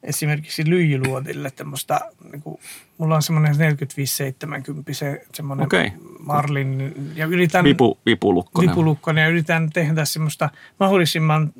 esimerkiksi 0.06 0.70
lyijyluodille 0.70 1.52
tämmöistä, 1.52 2.00
niin 2.32 2.42
kuin, 2.42 2.60
mulla 2.98 3.16
on 3.16 3.22
semmoinen 3.22 3.56
45-70 3.56 3.58
se, 4.92 5.26
semmoinen 5.34 5.66
Okei. 5.66 5.92
Marlin, 6.20 6.94
ja 7.16 7.26
yritän, 7.26 7.64
Vipu, 7.64 7.98
vipulukkonen. 8.06 8.70
vipulukkonen, 8.70 9.22
ja 9.22 9.30
yritän 9.30 9.70
tehdä 9.70 10.06
semmoista 10.06 10.50
mahdollisimman 10.80 11.54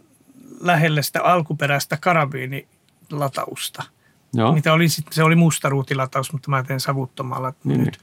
lähelle 0.60 1.04
sitä 1.04 1.24
alkuperäistä 1.24 1.98
karabiinilatausta. 1.98 3.84
Joo. 4.34 4.52
Mitä 4.52 4.74
oli, 4.74 4.90
se 4.90 5.24
oli 5.24 5.36
mustaruutilataus, 5.36 6.34
mutta 6.34 6.52
mä 6.52 6.64
teen 6.64 6.80
savuttomalla 6.80 7.54
Niin, 7.64 7.84
nyt 7.84 8.00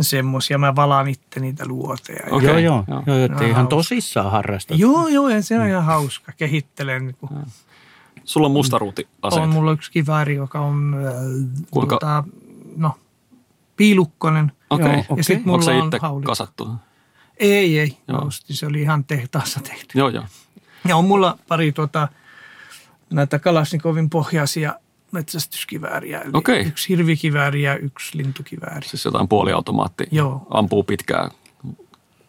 semmoisia. 0.00 0.58
Mä 0.58 0.76
valaan 0.76 1.08
itse 1.08 1.40
niitä 1.40 1.66
luoteja. 1.66 2.26
Okei, 2.30 2.48
joo, 2.48 2.58
joo, 2.58 2.84
joo. 2.88 3.02
joo. 3.06 3.26
ihan 3.26 3.54
hauska. 3.54 3.66
tosissaan 3.68 4.30
harrastat. 4.30 4.78
Joo, 4.78 5.08
joo, 5.08 5.28
ja 5.28 5.42
se 5.42 5.58
on 5.58 5.66
ihan 5.66 5.84
hauska. 5.84 6.32
Kehittelen. 6.36 7.06
Niin 7.06 7.16
kuin, 7.20 7.30
Sulla 8.24 8.46
on 8.46 8.52
mustaruutiaseet. 8.52 9.42
on 9.42 9.48
mulla 9.48 9.72
yksi 9.72 9.90
kivääri, 9.92 10.34
joka 10.34 10.60
on 10.60 10.94
äh, 11.06 11.12
Kuinka- 11.70 11.88
tuota, 11.88 12.24
no, 12.76 12.94
piilukkonen. 13.76 14.52
Okei. 14.70 14.86
Joo, 14.86 14.92
Okay. 14.92 15.00
okei. 15.08 15.16
Ja 15.16 15.24
sit 15.24 15.36
Onko 15.36 15.50
mulla 15.50 15.62
se 15.62 15.70
on 15.70 15.84
itse 15.84 15.98
haulikko. 16.02 16.30
kasattu? 16.30 16.68
Ei, 17.38 17.78
ei. 17.78 17.98
Joo. 18.08 18.18
Mä 18.20 18.26
ostin, 18.26 18.56
se 18.56 18.66
oli 18.66 18.82
ihan 18.82 19.04
tehtaassa 19.04 19.60
tehty. 19.60 19.98
Joo, 19.98 20.08
joo. 20.08 20.24
Ja 20.88 20.96
on 20.96 21.04
mulla 21.04 21.38
pari 21.48 21.72
tuota, 21.72 22.08
näitä 23.10 23.38
Kalasnikovin 23.38 24.10
pohjaisia 24.10 24.74
metsästyskivääriä. 25.12 26.20
Eli 26.20 26.30
Okei. 26.34 26.62
Yksi 26.66 26.88
hirvikivääri 26.88 27.62
ja 27.62 27.76
yksi 27.76 28.18
lintukivääri. 28.18 28.88
Siis 28.88 29.04
jotain 29.04 29.28
puoliautomaatti. 29.28 30.04
Joo. 30.10 30.46
Ampuu 30.50 30.82
pitkää 30.82 31.30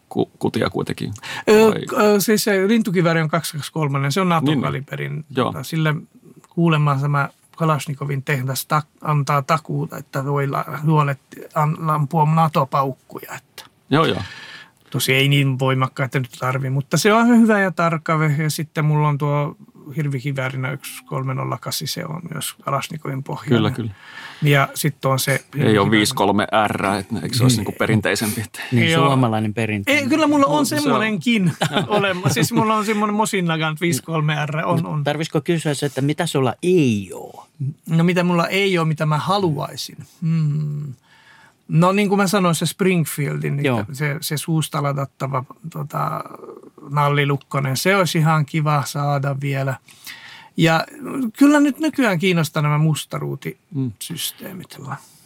ku, 0.08 0.30
kutia 0.38 0.70
kuitenkin. 0.70 1.12
Öö, 1.48 1.70
Vai- 1.70 2.02
öö, 2.04 2.20
siis 2.20 2.44
se 2.44 2.68
lintukivääri 2.68 3.20
on 3.20 3.28
223, 3.28 4.10
se 4.10 4.20
on 4.20 4.28
Niin, 4.28 4.44
niin. 4.44 4.58
NATO-kaliberin. 4.60 5.24
Joo. 5.36 5.46
Tota, 5.52 5.62
Sille 5.62 5.94
kuulemma 6.48 6.98
tämä 7.00 7.28
Kalashnikovin 7.56 8.22
tehdas 8.22 8.66
ta- 8.66 8.82
antaa 9.00 9.42
takuuta, 9.42 9.96
että 9.96 10.24
voi 10.24 10.48
la- 10.48 10.64
huolet 10.84 11.20
an- 11.54 11.90
ampua 11.90 12.24
NATO-paukkuja. 12.34 13.34
Että. 13.36 13.64
Joo, 13.90 14.04
joo. 14.04 14.22
Tosi 14.90 15.12
ei 15.14 15.28
niin 15.28 15.58
voimakkaita 15.58 16.18
nyt 16.18 16.36
tarvi, 16.38 16.70
mutta 16.70 16.96
se 16.96 17.12
on 17.12 17.28
hyvä 17.28 17.60
ja 17.60 17.70
tarkka. 17.70 18.18
Ja 18.42 18.50
sitten 18.50 18.84
mulla 18.84 19.08
on 19.08 19.18
tuo 19.18 19.56
hirvikiväärinä 19.96 20.72
yksi 20.72 21.04
308, 21.04 21.88
se 21.88 22.04
on 22.06 22.22
myös 22.32 22.54
Kalashnikovin 22.64 23.22
pohjainen. 23.22 23.56
Kyllä, 23.56 23.70
kyllä. 23.70 23.90
Ja 24.42 24.68
sitten 24.74 25.10
on 25.10 25.18
se... 25.18 25.44
Ei 25.58 25.78
ole 25.78 25.90
hirvikivääri. 25.90 26.96
53R, 26.96 27.00
että 27.00 27.14
eikö 27.22 27.36
se 27.36 27.42
olisi 27.42 27.56
niinku 27.56 27.72
perinteisempi? 27.78 28.40
Että... 28.40 28.60
Niin 28.72 28.90
Joo. 28.92 29.06
suomalainen 29.06 29.54
perintö. 29.54 29.92
Ei, 29.92 30.08
kyllä 30.08 30.26
mulla 30.26 30.46
on 30.46 30.66
se 30.66 30.74
on- 30.74 30.82
semmoinenkin 30.82 31.52
olemassa. 31.88 32.34
Siis 32.34 32.52
mulla 32.52 32.74
on 32.74 32.86
semmoinen 32.86 33.14
Mosinnagan 33.16 33.76
53R. 33.76 34.64
On, 34.66 34.86
on. 34.86 35.04
Tarvisiko 35.04 35.40
kysyä 35.40 35.74
se, 35.74 35.86
että 35.86 36.00
mitä 36.00 36.26
sulla 36.26 36.54
ei 36.62 37.10
ole? 37.12 37.46
No 37.90 38.04
mitä 38.04 38.24
mulla 38.24 38.48
ei 38.48 38.78
ole, 38.78 38.88
mitä 38.88 39.06
mä 39.06 39.18
haluaisin. 39.18 39.96
Hmm. 40.22 40.92
No 41.68 41.92
niin 41.92 42.08
kuin 42.08 42.16
mä 42.18 42.26
sanoin, 42.26 42.54
se 42.54 42.66
Springfieldin, 42.66 43.64
Joo. 43.64 43.76
niin 43.86 43.96
se, 43.96 44.16
se 44.20 44.36
suusta 44.36 44.82
ladattava 44.82 45.44
tota, 45.72 46.24
nallilukkonen, 46.90 47.76
se 47.76 47.96
olisi 47.96 48.18
ihan 48.18 48.46
kiva 48.46 48.82
saada 48.86 49.36
vielä. 49.40 49.76
Ja 50.56 50.84
kyllä 51.38 51.60
nyt 51.60 51.78
nykyään 51.78 52.18
kiinnostaa 52.18 52.62
nämä 52.62 52.78
mustaruutisysteemit. 52.78 54.76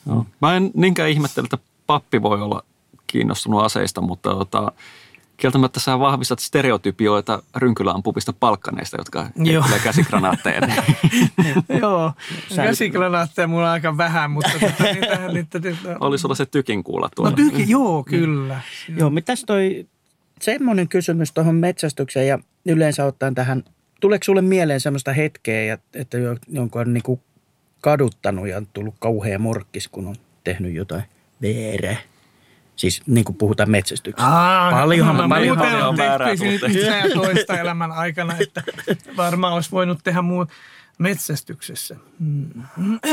Joo. 0.07 0.27
Mä 0.43 0.57
en 0.57 0.71
niinkään 0.75 1.11
ihmettele, 1.11 1.45
että 1.45 1.59
pappi 1.87 2.23
voi 2.23 2.43
olla 2.43 2.63
kiinnostunut 3.07 3.63
aseista, 3.63 4.01
mutta 4.01 4.31
tota, 4.31 4.73
kieltämättä 5.37 5.81
sä 5.81 5.99
vahvistat 5.99 6.39
stereotypioita 6.39 7.43
rynkyläampuvista 7.57 8.33
palkkaneista, 8.33 8.97
jotka 9.01 9.27
heittelee 9.47 9.79
käsikranaatteja. 9.85 10.61
Joo, 11.81 12.13
käsikranaatteja 12.57 13.49
mulla 13.49 13.67
on 13.67 13.73
aika 13.73 13.97
vähän, 13.97 14.31
mutta 14.31 14.51
tota, 14.53 14.83
niitä, 14.85 15.29
niitä, 15.33 15.59
niitä, 15.59 15.97
Oli 16.01 16.19
sulla 16.19 16.35
se 16.35 16.47
tykin 16.47 16.85
kuulla 16.85 17.07
No 17.07 17.11
tuolla. 17.17 17.37
tyki, 17.37 17.65
joo, 17.71 18.05
kyllä. 18.05 18.61
Joo, 18.97 19.11
mitäs 19.11 19.45
toi 19.47 19.87
semmoinen 20.43 20.89
kysymys 20.89 21.33
tuohon 21.33 21.55
metsästykseen 21.55 22.27
ja 22.29 22.39
yleensä 22.67 23.05
ottaen 23.05 23.35
tähän, 23.35 23.65
tuleeko 24.01 24.25
sulle 24.25 24.43
mieleen 24.43 24.81
semmoista 24.81 25.13
hetkeä, 25.13 25.65
ja- 25.65 25.79
että 25.95 26.19
jo- 26.19 26.37
jonkun 26.49 26.81
on 26.81 26.95
niinku 26.95 27.21
kaduttanut 27.81 28.49
ja 28.49 28.57
on 28.57 28.67
tullut 28.67 28.95
kauhea 28.99 29.39
morkkis, 29.39 29.89
kun 29.89 30.07
on 30.07 30.17
tehnyt 30.45 30.75
jotain 30.75 31.03
veerä? 31.43 31.97
Siis 32.77 33.03
niin 33.07 33.25
kuin 33.25 33.37
puhutaan 33.37 33.71
metsästyksestä. 33.71 34.31
Aa, 34.33 34.71
Paljonhan- 34.71 35.29
paljonhan 35.29 35.67
muuten 35.69 35.83
on 35.83 35.89
on 35.89 35.97
väärää 35.97 36.29
toista 37.15 37.59
elämän 37.59 37.93
aikana, 37.93 38.35
että 38.41 38.63
varmaan 39.17 39.53
olisi 39.55 39.71
voinut 39.71 39.99
tehdä 40.05 40.23
muut 40.23 40.49
metsästyksessä. 40.99 41.97
Mm. 42.19 42.65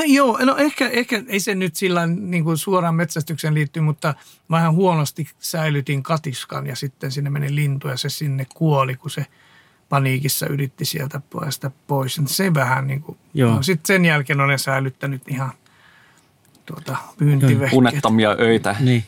Joo, 0.05 0.39
no 0.45 0.57
ehkä, 0.57 0.89
ehkä 0.89 1.23
ei 1.27 1.39
se 1.39 1.55
nyt 1.55 1.75
sillä 1.75 2.07
niin 2.07 2.43
kuin 2.43 2.57
suoraan 2.57 2.95
metsästykseen 2.95 3.53
liittyy, 3.53 3.81
mutta 3.83 4.13
vähän 4.51 4.73
huonosti 4.73 5.29
säilytin 5.39 6.03
katiskan 6.03 6.67
ja 6.67 6.75
sitten 6.75 7.11
sinne 7.11 7.29
meni 7.29 7.55
lintu 7.55 7.87
ja 7.87 7.97
se 7.97 8.09
sinne 8.09 8.45
kuoli, 8.55 8.95
kun 8.95 9.11
se 9.11 9.25
paniikissa 9.89 10.47
yritti 10.47 10.85
sieltä 10.85 11.21
päästä 11.33 11.71
pois. 11.87 12.21
Se 12.25 12.53
vähän 12.53 12.87
niin 12.87 13.01
kuin, 13.01 13.17
Joo. 13.33 13.55
no, 13.55 13.63
sitten 13.63 13.87
sen 13.87 14.05
jälkeen 14.05 14.39
olen 14.39 14.59
säilyttänyt 14.59 15.21
ihan 15.27 15.51
tuota, 16.65 16.97
pyyntivehkeet. 17.17 17.73
Unettomia 17.73 18.35
öitä. 18.39 18.75
Niin. 18.79 19.03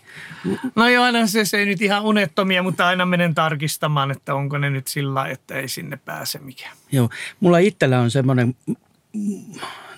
No 0.76 0.90
joo, 0.90 1.04
aina 1.04 1.28
se, 1.28 1.46
se 1.46 1.58
ei 1.58 1.66
nyt 1.66 1.82
ihan 1.82 2.04
unettomia, 2.04 2.64
mutta 2.64 2.88
aina 2.88 3.06
menen 3.06 3.36
tarkistamaan, 3.36 4.12
että 4.12 4.36
onko 4.36 4.58
ne 4.58 4.70
nyt 4.70 4.88
sillä 4.88 5.14
lailla, 5.14 5.34
että 5.34 5.56
ei 5.56 5.68
sinne 5.68 6.00
pääse 6.06 6.40
mikään. 6.40 6.78
Joo, 6.92 7.10
mulla 7.40 7.58
itsellä 7.58 8.00
on 8.00 8.12
semmoinen, 8.12 8.56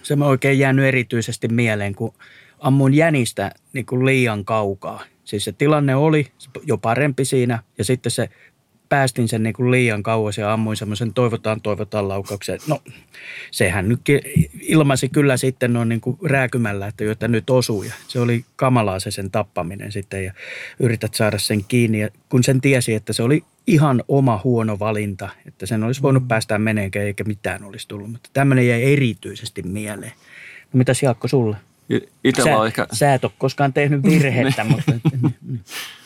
se 0.03 0.13
on 0.13 0.23
oikein 0.23 0.59
jäänyt 0.59 0.85
erityisesti 0.85 1.47
mieleen, 1.47 1.95
kun 1.95 2.13
ammuin 2.59 2.93
jänistä 2.93 3.51
niin 3.73 3.85
kuin 3.85 4.05
liian 4.05 4.45
kaukaa. 4.45 5.03
Siis 5.23 5.45
se 5.45 5.51
tilanne 5.51 5.95
oli 5.95 6.31
jo 6.63 6.77
parempi 6.77 7.25
siinä 7.25 7.63
ja 7.77 7.85
sitten 7.85 8.11
se 8.11 8.29
päästin 8.89 9.27
sen 9.27 9.43
niin 9.43 9.53
kuin 9.53 9.71
liian 9.71 10.03
kauas 10.03 10.37
ja 10.37 10.53
ammuin 10.53 10.77
semmoisen 10.77 11.13
toivotaan, 11.13 11.61
toivotaan 11.61 12.07
laukauksen. 12.07 12.59
No, 12.67 12.81
sehän 13.51 13.89
nyt 13.89 14.01
ilmaisi 14.61 15.09
kyllä 15.09 15.37
sitten 15.37 15.73
noin 15.73 15.89
niin 15.89 16.01
kuin 16.01 16.17
rääkymällä, 16.23 16.87
että 16.87 17.03
joita 17.03 17.27
nyt 17.27 17.49
osuu. 17.49 17.83
Ja 17.83 17.93
se 18.07 18.19
oli 18.19 18.45
kamalaa 18.55 18.99
se 18.99 19.11
sen 19.11 19.31
tappaminen 19.31 19.91
sitten 19.91 20.25
ja 20.25 20.33
yrität 20.79 21.13
saada 21.13 21.39
sen 21.39 21.63
kiinni. 21.63 21.99
Ja 21.99 22.09
kun 22.29 22.43
sen 22.43 22.61
tiesi, 22.61 22.93
että 22.93 23.13
se 23.13 23.23
oli 23.23 23.43
ihan 23.67 24.03
oma 24.07 24.41
huono 24.43 24.79
valinta, 24.79 25.29
että 25.47 25.65
sen 25.65 25.83
olisi 25.83 26.01
voinut 26.01 26.27
päästää 26.27 26.59
meneenkä 26.59 27.01
eikä 27.01 27.23
mitään 27.23 27.63
olisi 27.63 27.87
tullut. 27.87 28.11
Mutta 28.11 28.29
tämmöinen 28.33 28.67
jäi 28.67 28.93
erityisesti 28.93 29.61
mieleen. 29.63 30.13
No 30.73 30.77
mitäs 30.77 31.03
Jaakko 31.03 31.27
sulle? 31.27 31.57
I- 31.89 32.09
Itellä 32.23 32.57
Sä, 32.57 32.65
ehkä 32.67 32.87
sä 32.93 33.13
et 33.13 33.23
ole 33.23 33.31
koskaan 33.37 33.73
tehnyt 33.73 34.03
virhettä, 34.13 34.63
mutta... 34.63 34.91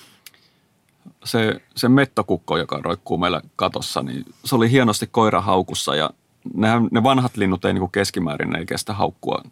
se, 1.23 1.61
se 1.75 1.89
mettokukko, 1.89 2.57
joka 2.57 2.79
roikkuu 2.83 3.17
meillä 3.17 3.41
katossa, 3.55 4.01
niin 4.01 4.25
se 4.45 4.55
oli 4.55 4.71
hienosti 4.71 5.07
koirahaukussa 5.07 5.95
ja 5.95 6.09
nehän, 6.53 6.87
ne 6.91 7.03
vanhat 7.03 7.37
linnut 7.37 7.65
ei 7.65 7.73
niin 7.73 7.79
kuin 7.79 7.91
keskimäärin 7.91 8.49
ne 8.49 8.59
ei 8.59 8.65
kestä 8.65 8.93
haukkua 8.93 9.43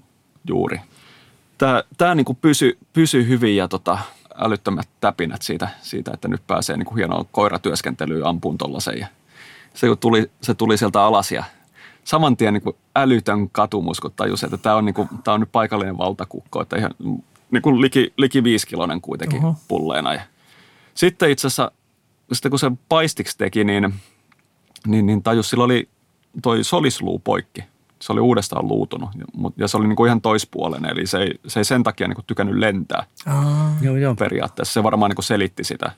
juuri. 0.47 0.79
Tämä, 1.57 1.83
tämä 1.97 2.15
niin 2.15 2.25
kuin 2.25 2.37
pysy, 2.41 2.77
pysy 2.93 3.27
hyvin 3.27 3.55
ja 3.55 3.67
tota, 3.67 3.97
älyttömät 4.35 4.89
täpinät 5.01 5.41
siitä, 5.41 5.67
siitä, 5.81 6.11
että 6.13 6.27
nyt 6.27 6.41
pääsee 6.47 6.77
niin 6.77 6.85
kuin 6.85 6.97
hienoa 6.97 7.25
koiratyöskentelyyn 7.31 8.27
ampuun 8.27 8.57
tollasen. 8.57 8.99
Ja 8.99 9.07
se, 9.73 9.87
kun 9.87 9.97
tuli, 9.97 10.31
se 10.41 10.53
tuli 10.53 10.77
sieltä 10.77 11.03
alas 11.03 11.31
ja 11.31 11.43
saman 12.03 12.37
tien 12.37 12.53
niin 12.53 12.61
kuin 12.61 12.75
älytön 12.95 13.49
katumus, 13.49 13.99
kun 13.99 14.11
tajusi, 14.15 14.45
että 14.45 14.57
tämä 14.57 14.75
on, 14.75 14.85
niin 14.85 14.93
kuin, 14.93 15.09
tämä 15.23 15.35
on 15.35 15.39
nyt 15.39 15.51
paikallinen 15.51 15.97
valtakukko, 15.97 16.61
että 16.61 16.77
ihan 16.77 16.91
niin 17.51 17.61
kuin 17.61 17.81
liki, 17.81 18.13
liki 18.17 18.43
viisikiloinen 18.43 19.01
kuitenkin 19.01 19.45
Oho. 19.45 19.55
pulleena. 19.67 20.13
Ja 20.13 20.21
sitten 20.93 21.31
itse 21.31 21.47
asiassa, 21.47 21.71
sitten 22.33 22.49
kun 22.49 22.59
se 22.59 22.71
paistiksi 22.89 23.37
teki, 23.37 23.63
niin, 23.63 23.93
niin, 24.87 25.05
niin 25.05 25.23
tajus, 25.23 25.49
sillä 25.49 25.63
oli 25.63 25.89
toi 26.41 26.63
solisluu 26.63 27.19
poikki. 27.19 27.63
Se 28.01 28.13
oli 28.13 28.21
uudestaan 28.21 28.67
luutunut 28.67 29.09
ja, 29.57 29.67
se 29.67 29.77
oli 29.77 29.87
niinku 29.87 30.05
ihan 30.05 30.21
toispuolinen, 30.21 30.91
eli 30.91 31.07
se 31.07 31.17
ei, 31.17 31.39
se 31.47 31.59
ei 31.59 31.65
sen 31.65 31.83
takia 31.83 32.07
niinku 32.07 32.23
tykännyt 32.27 32.57
lentää 32.57 33.05
Aa, 33.25 33.75
joo, 33.81 33.95
joo. 33.95 34.15
periaatteessa. 34.15 34.73
Se 34.73 34.83
varmaan 34.83 35.09
niinku 35.09 35.21
selitti 35.21 35.63
sitä, 35.63 35.91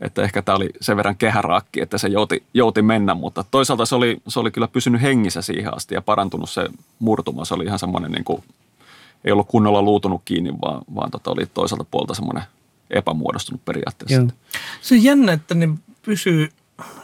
että 0.00 0.22
ehkä 0.22 0.42
tämä 0.42 0.56
oli 0.56 0.70
sen 0.80 0.96
verran 0.96 1.16
kehäraakki, 1.16 1.80
että 1.80 1.98
se 1.98 2.08
jouti, 2.08 2.42
jouti 2.54 2.82
mennä, 2.82 3.14
mutta 3.14 3.44
toisaalta 3.50 3.86
se 3.86 3.94
oli, 3.94 4.16
se 4.28 4.40
oli 4.40 4.50
kyllä 4.50 4.68
pysynyt 4.68 5.02
hengissä 5.02 5.42
siihen 5.42 5.76
asti 5.76 5.94
ja 5.94 6.02
parantunut 6.02 6.50
se 6.50 6.68
murtuma. 6.98 7.44
Se 7.44 7.54
oli 7.54 7.64
ihan 7.64 7.78
semmoinen, 7.78 8.12
niinku, 8.12 8.44
ei 9.24 9.32
ollut 9.32 9.48
kunnolla 9.48 9.82
luutunut 9.82 10.22
kiinni, 10.24 10.52
vaan, 10.60 10.82
vaan 10.94 11.10
tota 11.10 11.30
oli 11.30 11.46
toiselta 11.46 11.84
puolta 11.90 12.14
semmoinen 12.14 12.42
epämuodostunut 12.92 13.64
periaatteessa. 13.64 14.20
Joo. 14.20 14.28
se 14.82 14.94
on 14.94 15.02
jännä, 15.02 15.32
että 15.32 15.54
ne 15.54 15.68
pysyy 16.02 16.48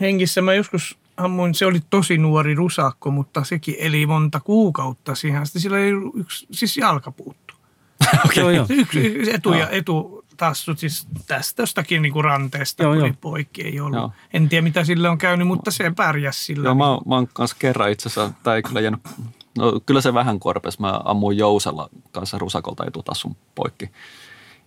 hengissä. 0.00 0.42
Mä 0.42 0.54
joskus 0.54 0.99
ammuin, 1.16 1.54
se 1.54 1.66
oli 1.66 1.80
tosi 1.90 2.18
nuori 2.18 2.54
rusakko, 2.54 3.11
mutta 3.11 3.45
sekin 3.45 3.75
eli 3.78 4.07
monta 4.07 4.40
kuukautta 4.40 5.14
siihen. 5.14 5.47
Sitten 5.47 5.62
sillä 5.62 5.78
ei 5.78 5.92
yksi, 6.14 6.47
siis 6.50 6.76
jalka 6.76 7.11
puuttu. 7.11 7.54
Okay. 8.25 8.42
Joo, 8.42 8.50
joo. 8.50 8.66
Yksi, 8.68 9.30
etu 9.35 9.52
ja 9.52 9.68
etu 9.71 10.25
tassut 10.37 10.78
siis 10.78 11.07
tästä 11.26 11.62
jostakin 11.62 12.02
niin 12.02 12.12
kuin 12.12 12.25
ranteesta 12.25 12.83
Joo, 12.83 12.95
tuli 12.95 13.07
joo. 13.07 13.16
poikki. 13.21 13.62
Ei 13.62 13.80
ollut. 13.80 13.97
Joo. 13.99 14.12
En 14.33 14.49
tiedä 14.49 14.62
mitä 14.62 14.85
sille 14.85 15.09
on 15.09 15.18
käynyt, 15.18 15.47
mutta 15.47 15.71
se 15.71 15.92
pärjäsi 15.97 16.45
sillä. 16.45 16.68
Joo, 16.68 16.75
mä, 16.75 16.88
oon- 16.90 17.02
mä 17.07 17.14
oon 17.14 17.28
kanssa 17.33 17.57
kerran 17.59 17.90
itse 17.90 18.09
asiassa, 18.09 18.35
tai 18.42 18.57
ei 18.57 18.62
kyllä 18.62 18.80
jäänyt, 18.80 19.00
no 19.59 19.80
kyllä 19.87 20.00
se 20.00 20.14
vähän 20.14 20.40
korpes. 20.40 20.78
Mä 20.78 21.00
ammuin 21.04 21.38
jousella 21.38 21.88
kanssa 22.12 22.38
rusakolta 22.38 22.85
etutassun 22.87 23.37
poikki. 23.54 23.90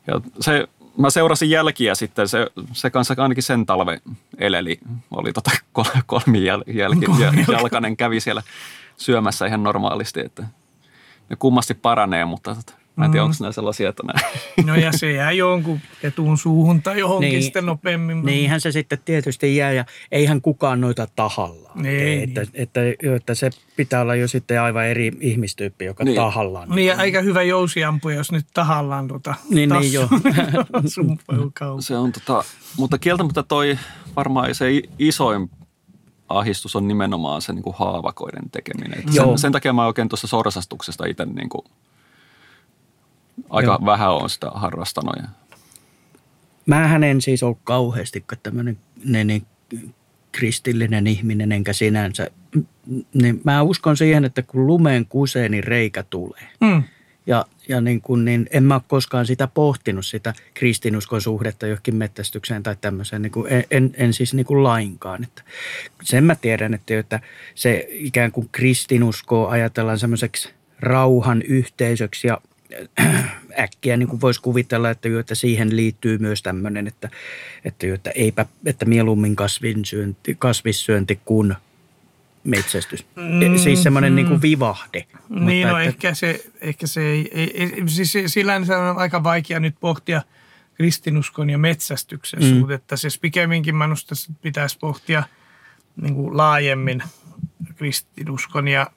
Ja 0.07 0.21
se, 0.39 0.67
mä 0.98 1.10
seurasin 1.10 1.50
jälkiä 1.50 1.95
sitten, 1.95 2.27
se, 2.27 2.48
se 2.74 2.89
kanssa 2.89 3.15
ainakin 3.17 3.43
sen 3.43 3.65
talve 3.65 4.01
eleli. 4.38 4.79
Oli 5.12 5.33
tota 5.33 5.51
kol, 5.74 5.83
kolmi 6.05 6.45
jäl, 6.45 6.63
jälki, 6.67 7.05
jalkainen 7.51 7.98
kävi 7.98 8.19
siellä 8.19 8.43
syömässä 8.98 9.45
ihan 9.45 9.63
normaalisti, 9.63 10.19
että 10.19 10.43
ne 11.29 11.36
kummasti 11.36 11.74
paranee, 11.74 12.25
mutta 12.25 12.55
tota, 12.55 12.74
mä 12.95 13.05
en 13.05 13.12
tiedä, 13.12 13.24
Mm. 13.24 13.29
onko 13.29 13.38
nämä 13.39 13.51
sellaisia, 13.51 13.89
että 13.89 14.03
nämä 14.07 14.19
No 14.65 14.75
ja 14.75 14.91
se 14.91 15.12
jää 15.12 15.31
jonkun 15.31 15.79
etuun 16.03 16.38
suuhun 16.38 16.81
tai 16.81 17.00
johonkin 17.00 17.29
Niin. 17.29 17.43
sitten 17.43 17.65
nopeammin. 17.65 18.25
Niinhän 18.25 18.62
se 18.62 18.71
sitten 18.71 19.00
tietysti 19.05 19.55
jää 19.55 19.71
ja 19.71 19.86
eihän 20.12 20.41
kukaan 20.41 20.81
noita 20.81 21.07
tahallaan. 21.15 21.86
Ei, 21.86 21.98
tee. 21.98 22.15
niin. 22.15 22.24
että, 22.29 22.41
että, 22.53 22.79
että, 23.15 23.36
se 23.36 23.50
pitää 23.75 24.01
olla 24.01 24.15
jo 24.15 24.27
sitten 24.27 24.62
aivan 24.62 24.86
eri 24.86 25.12
ihmistyyppi, 25.19 25.86
joka 25.86 26.03
Niin. 26.03 26.15
tahallaan. 26.15 26.69
Niin 26.69 26.88
ja 26.88 26.95
aika 26.98 27.21
hyvä 27.21 27.41
jousiampuja, 27.43 28.15
jos 28.15 28.31
nyt 28.31 28.45
tahallaan 28.53 29.07
tuota 29.07 29.36
Niin, 29.50 29.69
niin, 29.69 29.93
joo. 29.93 30.07
Se 31.79 31.95
on 31.98 32.12
tota, 32.12 32.43
mutta 32.77 32.98
kieltämättä 32.98 33.43
toi 33.43 33.77
varmaan 34.15 34.55
se 34.55 34.65
isoin 35.00 35.50
ahdistus 36.29 36.75
on 36.75 36.88
nimenomaan 36.88 37.41
se 37.41 37.53
niin 37.53 37.63
kuin 37.63 37.75
haavakoiden 37.79 38.50
tekeminen. 38.51 39.03
Sen, 39.13 39.38
sen 39.38 39.51
takia 39.51 39.74
mä 39.74 39.86
oikein 39.86 40.10
tuossa 40.10 40.27
sorsastuksesta 40.27 41.05
itse 41.05 41.25
niin 41.25 41.50
kuin 41.50 41.65
aika 43.51 43.72
Joo. 43.72 43.86
vähän 43.86 44.12
on 44.12 44.29
sitä 44.29 44.50
harrastanut. 44.53 45.15
Ja, 45.15 45.27
Mähän 46.65 47.03
en 47.03 47.22
siis 47.22 47.43
ole 47.43 47.55
kauheasti 47.63 48.25
tämmöinen 48.43 48.77
ne, 49.05 49.24
niin, 49.24 49.46
kristillinen 50.31 51.08
ihminen 51.08 51.51
enkä 51.51 51.74
sinänsä. 51.74 52.27
Niin 53.13 53.41
mä 53.43 53.62
uskon 53.62 53.98
siihen, 53.98 54.25
että 54.25 54.41
kun 54.41 54.67
lumeen 54.67 55.05
kusee, 55.05 55.50
niin 55.50 55.63
reikä 55.63 56.03
tulee. 56.03 56.50
Mm. 56.62 56.84
Ja, 57.27 57.46
ja 57.67 57.81
niin 57.81 58.01
kun, 58.01 58.25
niin 58.25 58.50
en 58.51 58.63
mä 58.63 58.74
ole 58.74 58.81
koskaan 58.88 59.25
sitä 59.25 59.48
pohtinut, 59.48 60.05
sitä 60.05 60.34
kristinuskon 60.53 61.22
suhdetta 61.22 61.67
johonkin 61.67 61.96
metsästykseen 61.96 62.63
tai 62.63 62.75
tämmöiseen, 62.81 63.22
niin 63.22 63.31
kuin 63.31 63.48
en, 63.72 63.91
en, 63.98 64.13
siis 64.13 64.34
niin 64.34 64.46
kuin 64.46 64.63
lainkaan. 64.63 65.24
Että 65.24 65.43
sen 66.03 66.24
mä 66.24 66.36
tiedän, 66.36 66.74
että, 66.74 67.00
että 67.00 67.20
se 67.55 67.88
ikään 67.89 68.31
kuin 68.31 68.50
kristinusko 68.51 69.48
ajatellaan 69.48 70.00
semmoiseksi 70.00 70.53
rauhan 70.79 71.41
yhteisöksi 71.41 72.27
ja 72.27 72.41
äkkiä 73.60 73.98
niin 73.98 74.10
kuin 74.10 74.22
voisi 74.22 74.41
kuvitella, 74.41 74.89
että, 74.89 75.08
jo, 75.08 75.20
että 75.20 75.36
siihen 75.36 75.75
liittyy 75.75 76.17
myös 76.17 76.43
tämmöinen, 76.43 76.88
että, 76.88 77.10
että, 77.65 77.86
jo, 77.86 77.96
että, 77.96 78.12
eipä, 78.15 78.46
että 78.65 78.86
mieluummin 78.86 79.36
kasvinsyönti, 79.36 80.36
kasvissyönti 80.39 81.20
kuin 81.25 81.55
metsästys. 82.43 83.05
Mm, 83.15 83.58
siis 83.58 83.84
semmoinen 83.84 84.12
mm. 84.12 84.15
niin 84.15 84.27
kuin 84.27 84.41
vivahde. 84.41 85.05
Niin, 85.29 85.67
no 85.67 85.77
että, 85.77 85.89
ehkä 85.89 86.13
se, 86.13 86.46
ehkä 86.62 86.88
se 86.88 87.01
ei, 87.01 87.29
ei, 87.34 87.63
ei 87.63 87.84
siis 87.88 88.13
sillä 88.27 88.55
on 88.55 88.98
aika 88.98 89.24
vaikea 89.24 89.60
nyt 89.60 89.75
pohtia 89.79 90.22
kristinuskon 90.74 91.50
ja 91.50 91.58
metsästyksen 91.58 92.39
Mm. 92.39 92.46
mm. 92.46 92.60
suhdetta. 92.60 92.98
Siis 92.98 93.20
pikemminkin 93.20 93.75
minusta 93.75 94.16
pitäisi 94.42 94.77
pohtia 94.79 95.24
niin 96.01 96.16
kuin 96.16 96.37
laajemmin 96.37 97.03
kristinuskon 97.75 98.68
ja, 98.68 98.87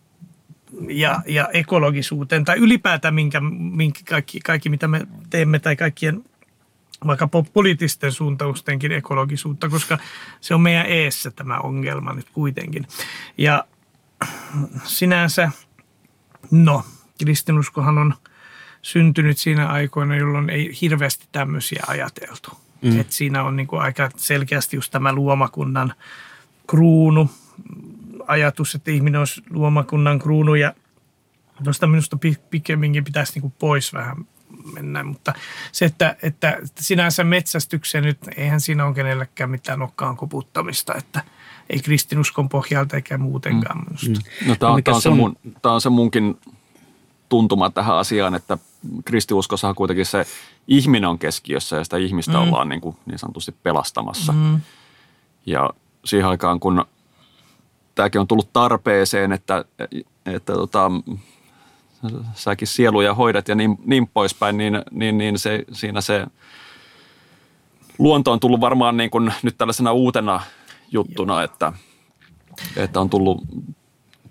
ja, 0.88 1.20
ja 1.27 1.48
ekologisuuteen 1.53 2.44
tai 2.44 2.59
ylipäätään 2.59 3.14
minkä, 3.14 3.40
minkä 3.59 4.00
kaikki, 4.09 4.40
kaikki, 4.40 4.68
mitä 4.68 4.88
me 4.88 5.07
teemme 5.31 5.59
tai 5.59 5.77
kaikkien 5.77 6.24
vaikka 7.07 7.24
po- 7.27 7.50
poliittisten 7.53 8.12
suuntaustenkin 8.12 8.92
ekologisuutta, 8.92 9.68
koska 9.68 9.98
se 10.40 10.55
on 10.55 10.61
meidän 10.61 10.87
eessä 10.87 11.31
tämä 11.31 11.59
ongelma 11.59 12.12
nyt 12.12 12.27
kuitenkin. 12.33 12.87
Ja 13.38 13.64
sinänsä, 14.85 15.50
no, 16.50 16.85
kristinuskohan 17.18 17.98
on 17.98 18.14
syntynyt 18.83 19.38
siinä 19.38 19.66
aikoina, 19.66 20.16
jolloin 20.16 20.50
ei 20.50 20.79
hirveästi 20.81 21.29
tämmöisiä 21.33 21.85
ajateltu. 21.87 22.50
Mm. 22.83 23.00
Et 23.00 23.12
siinä 23.12 23.42
on 23.42 23.57
niinku 23.57 23.77
aika 23.77 24.11
selkeästi 24.16 24.77
just 24.77 24.90
tämä 24.92 25.12
luomakunnan 25.12 25.94
kruunu, 26.66 27.31
ajatus, 28.27 28.75
että 28.75 28.91
ihminen 28.91 29.19
olisi 29.19 29.43
luomakunnan 29.51 30.19
kruunu 30.19 30.55
ja 30.55 30.75
tuosta 31.65 31.87
minusta 31.87 32.17
pi- 32.17 32.39
pikemminkin 32.51 33.05
pitäisi 33.05 33.33
niinku 33.35 33.53
pois 33.59 33.93
vähän 33.93 34.17
mennä, 34.73 35.05
mutta 35.05 35.33
se, 35.73 35.85
että, 35.85 36.17
että 36.23 36.59
sinänsä 36.79 37.25
metsästykseen 37.25 38.05
nyt, 38.05 38.19
eihän 38.37 38.61
siinä 38.61 38.87
ole 38.87 38.95
kenellekään 38.95 39.51
mitään 39.51 39.79
nokkaan 39.79 40.17
koputtamista, 40.17 40.95
että 40.95 41.23
ei 41.71 41.81
kristinuskon 41.81 42.49
pohjalta 42.49 42.97
eikä 42.97 43.19
muutenkaan 43.19 43.79
mm. 43.79 43.85
minusta. 43.85 44.31
Mm. 44.43 44.49
no, 44.49 44.57
tämä 44.57 44.73
on, 44.73 44.85
tää 44.85 44.95
on, 44.95 45.03
se 45.03 45.11
mun, 45.11 45.37
tää 45.63 45.73
on 45.73 45.81
se 45.81 45.89
munkin 45.89 46.41
tuntuma 47.29 47.71
tähän 47.71 47.97
asiaan, 47.97 48.35
että 48.35 48.59
kristiuskossahan 49.05 49.75
kuitenkin 49.75 50.07
se 50.07 50.27
ihminen 50.69 51.11
on 51.11 51.19
keskiössä 51.19 51.77
ja 51.77 51.85
sitä 51.85 51.97
ihmistä 51.97 52.33
mm. 52.33 52.39
ollaan 52.39 52.69
niin, 52.69 52.81
kuin 52.81 52.97
niin 53.07 53.19
sanotusti 53.19 53.55
pelastamassa. 53.63 54.33
Mm. 54.33 54.61
Ja 55.47 55.71
siihen 56.05 56.29
aikaan, 56.29 56.61
kun 56.61 56.85
tämäkin 57.94 58.20
on 58.20 58.28
tullut 58.28 58.52
tarpeeseen, 58.52 59.33
että, 59.33 59.64
että 60.26 60.52
tota, 60.52 60.90
säkin 62.35 62.68
sieluja 62.68 63.14
hoidat 63.14 63.48
ja 63.48 63.54
niin, 63.54 63.78
niin 63.85 64.07
poispäin, 64.07 64.57
niin, 64.57 64.83
niin, 64.90 65.18
niin 65.18 65.38
se, 65.38 65.64
siinä 65.72 66.00
se 66.00 66.26
luonto 67.98 68.33
on 68.33 68.40
tullut 68.40 68.61
varmaan 68.61 68.96
niin 68.96 69.11
kuin 69.11 69.33
nyt 69.42 69.59
tällaisena 69.59 69.92
uutena 69.92 70.40
juttuna, 70.90 71.42
että, 71.42 71.72
että 72.76 73.00
on 73.00 73.11
tullut, 73.11 73.42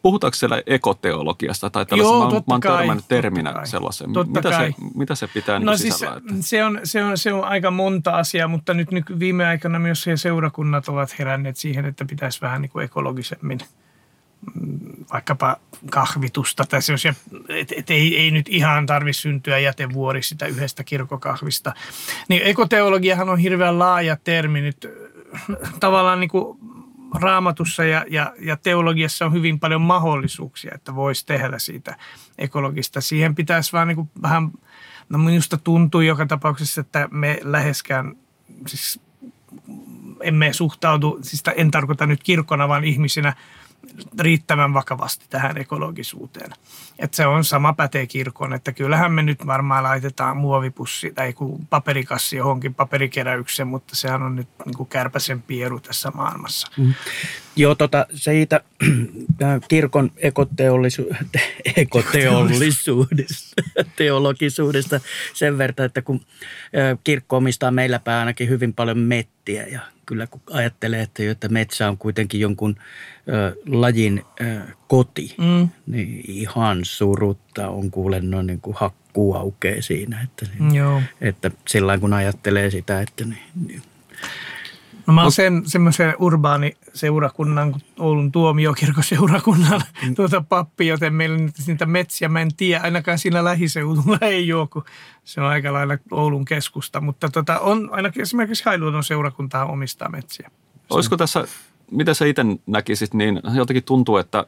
puhutaanko 0.04 0.36
siellä 0.36 0.62
ekoteologiasta 0.66 1.70
tai 1.70 1.86
tällaisesta, 1.86 2.18
Joo, 2.18 2.26
mä, 2.26 2.32
mä 2.32 2.44
oon 2.48 2.62
törmännyt 2.62 3.06
terminä 3.08 3.54
kai. 3.54 3.68
sellaiseen. 3.68 4.14
Totta 4.14 4.40
Mitä 4.40 4.50
kai. 4.50 4.72
se, 4.72 4.76
mitä 4.96 5.16
se 5.16 5.28
pitää 5.28 5.60
niin 5.60 5.66
No 5.66 5.78
siis 5.78 5.94
sisällä? 5.94 6.18
Että? 6.18 6.34
se 6.40 6.64
on, 6.64 6.80
se, 6.84 7.04
on, 7.04 7.18
se 7.18 7.34
on 7.34 7.44
aika 7.44 7.72
monta 7.72 8.12
asiaa, 8.12 8.48
mutta 8.48 8.74
nyt, 8.74 8.92
nyt 8.92 9.06
viime 9.20 9.46
aikoina 9.46 9.80
myös 9.80 10.04
se 10.04 10.18
seurakunnat 10.18 10.88
ovat 10.88 11.20
heränneet 11.20 11.58
siihen, 11.58 11.86
että 11.86 12.06
pitäisi 12.06 12.42
vähän 12.42 12.62
niin 12.62 12.70
kuin 12.70 12.86
ekologisemmin 12.86 13.60
mm, 14.62 14.80
vaikkapa 15.14 15.58
kahvitusta 15.92 16.64
tai 16.70 16.82
sellaisia, 16.82 17.14
että 17.50 17.76
et 17.78 17.90
ei, 17.90 18.18
ei 18.18 18.32
nyt 18.32 18.50
ihan 18.50 18.86
tarvitse 18.86 19.22
syntyä 19.22 19.60
jätevuori 19.60 20.24
sitä 20.24 20.46
yhdestä 20.46 20.84
kirkokahvista. 20.84 21.74
Niin 22.28 22.42
ekoteologiahan 22.46 23.30
on 23.30 23.40
hirveän 23.40 23.80
laaja 23.80 24.18
termi 24.24 24.62
nyt 24.62 24.90
tavallaan 25.80 26.20
niin 26.20 26.30
kuin 26.30 26.58
raamatussa 27.14 27.84
ja, 27.84 28.06
ja, 28.10 28.34
ja 28.40 28.58
teologiassa 28.58 29.26
on 29.26 29.34
hyvin 29.34 29.60
paljon 29.60 29.82
mahdollisuuksia, 29.82 30.72
että 30.76 30.96
voisi 30.96 31.26
tehdä 31.26 31.60
siitä 31.60 31.98
ekologista. 32.38 33.02
Siihen 33.02 33.36
pitäisi 33.36 33.74
vaan 33.74 33.88
niin 33.88 33.96
kuin 33.96 34.10
vähän, 34.22 34.52
no 35.10 35.18
minusta 35.18 35.58
tuntuu 35.58 36.02
joka 36.02 36.26
tapauksessa, 36.26 36.82
että 36.82 37.08
me 37.12 37.40
läheskään, 37.44 38.16
siis 38.68 39.00
emme 40.22 40.54
suhtaudu, 40.54 41.20
siis 41.22 41.44
en 41.56 41.72
tarkoita 41.72 42.06
nyt 42.06 42.24
kirkkona, 42.24 42.68
vaan 42.68 42.84
ihmisinä 42.84 43.34
riittävän 44.20 44.74
vakavasti 44.74 45.26
tähän 45.30 45.58
ekologisuuteen. 45.58 46.52
Että 47.00 47.18
se 47.18 47.26
on 47.26 47.44
sama 47.44 47.74
pätee 47.74 48.08
kirkon, 48.08 48.54
että 48.54 48.72
kyllähän 48.72 49.12
me 49.12 49.24
nyt 49.24 49.46
varmaan 49.46 49.84
laitetaan 49.84 50.38
muovipussi 50.38 51.12
tai 51.16 51.34
paperikassi 51.70 52.36
johonkin 52.36 52.74
paperikeräykseen, 52.74 53.68
mutta 53.68 53.96
sehän 53.96 54.24
on 54.24 54.36
nyt 54.36 54.48
niin 54.66 54.78
kuin 54.78 54.90
kärpäsen 54.90 55.42
pieru 55.42 55.80
tässä 55.80 56.12
maailmassa. 56.16 56.68
Joo, 57.56 57.76
tota, 57.76 58.06
siitä 58.16 58.62
kirkon 59.68 60.12
ekoteollisu- 60.18 61.16
ekoteollisuudesta, 61.78 63.62
teologisuudesta 63.96 65.00
sen 65.34 65.58
verran, 65.58 65.86
että 65.86 66.02
kun 66.02 66.22
kirkko 67.04 67.38
omistaa 67.38 67.72
meillä 67.72 68.00
päin 68.00 68.20
ainakin 68.20 68.50
hyvin 68.50 68.74
paljon 68.74 68.98
mettiä 68.98 69.64
ja 69.68 69.80
kyllä 70.06 70.28
kun 70.28 70.42
ajattelee, 70.52 71.02
että, 71.02 71.32
että 71.32 71.50
metsä 71.50 71.90
on 71.90 71.98
kuitenkin 71.98 72.40
jonkun 72.42 72.76
ö, 73.30 73.56
lajin 73.70 74.24
ö, 74.42 74.60
koti, 74.88 75.36
Mm. 75.38 75.70
niin 75.88 76.24
ihan 76.28 76.80
surutta 76.86 77.70
on 77.70 77.92
kuulen 77.92 78.32
noin 78.32 78.48
niin 78.48 78.62
kuin 78.62 78.76
hakkuu 78.80 79.34
aukeaa 79.36 79.82
siinä, 79.82 80.22
että, 80.22 80.46
Joo. 80.74 81.02
että 81.22 81.52
sillä 81.68 81.98
kun 81.98 82.14
ajattelee 82.14 82.72
sitä, 82.72 83.02
että 83.02 83.26
niin, 83.26 83.40
niin 83.68 83.82
No 85.08 85.14
mä 85.14 85.22
oon 85.22 85.32
sen 85.32 85.64
semmoisen 85.66 86.16
urbaani 86.20 86.78
seurakunnan, 86.94 87.76
Oulun 88.00 88.32
tuomiokirkon 88.32 89.04
seurakunnan 89.04 89.82
Mm. 90.04 90.16
tuota 90.16 90.44
pappi, 90.50 90.88
joten 90.88 91.14
meillä 91.14 91.38
nyt 91.38 91.56
niitä 91.68 91.86
metsiä 91.86 92.30
mä 92.30 92.42
en 92.42 92.56
tiedä, 92.56 92.82
ainakaan 92.84 93.20
siinä 93.20 93.44
lähiseudulla 93.44 94.18
ei 94.28 94.54
ole, 94.54 94.68
kun 94.68 94.84
se 95.24 95.42
on 95.42 95.48
aika 95.48 95.74
lailla 95.74 95.98
Oulun 96.12 96.46
keskusta. 96.46 97.02
Mutta 97.02 97.30
tota, 97.30 97.60
on 97.60 97.90
ainakin 97.92 98.22
esimerkiksi 98.22 98.66
Hailuodon 98.66 99.04
seurakuntaa 99.04 99.66
omistaa 99.66 100.10
metsiä. 100.10 100.52
Olisiko 100.90 101.18
tässä, 101.18 101.48
mitä 101.92 102.14
sä 102.14 102.26
itse 102.26 102.46
näkisit, 102.68 103.14
niin 103.14 103.42
jotenkin 103.54 103.84
tuntuu, 103.84 104.18
että 104.18 104.46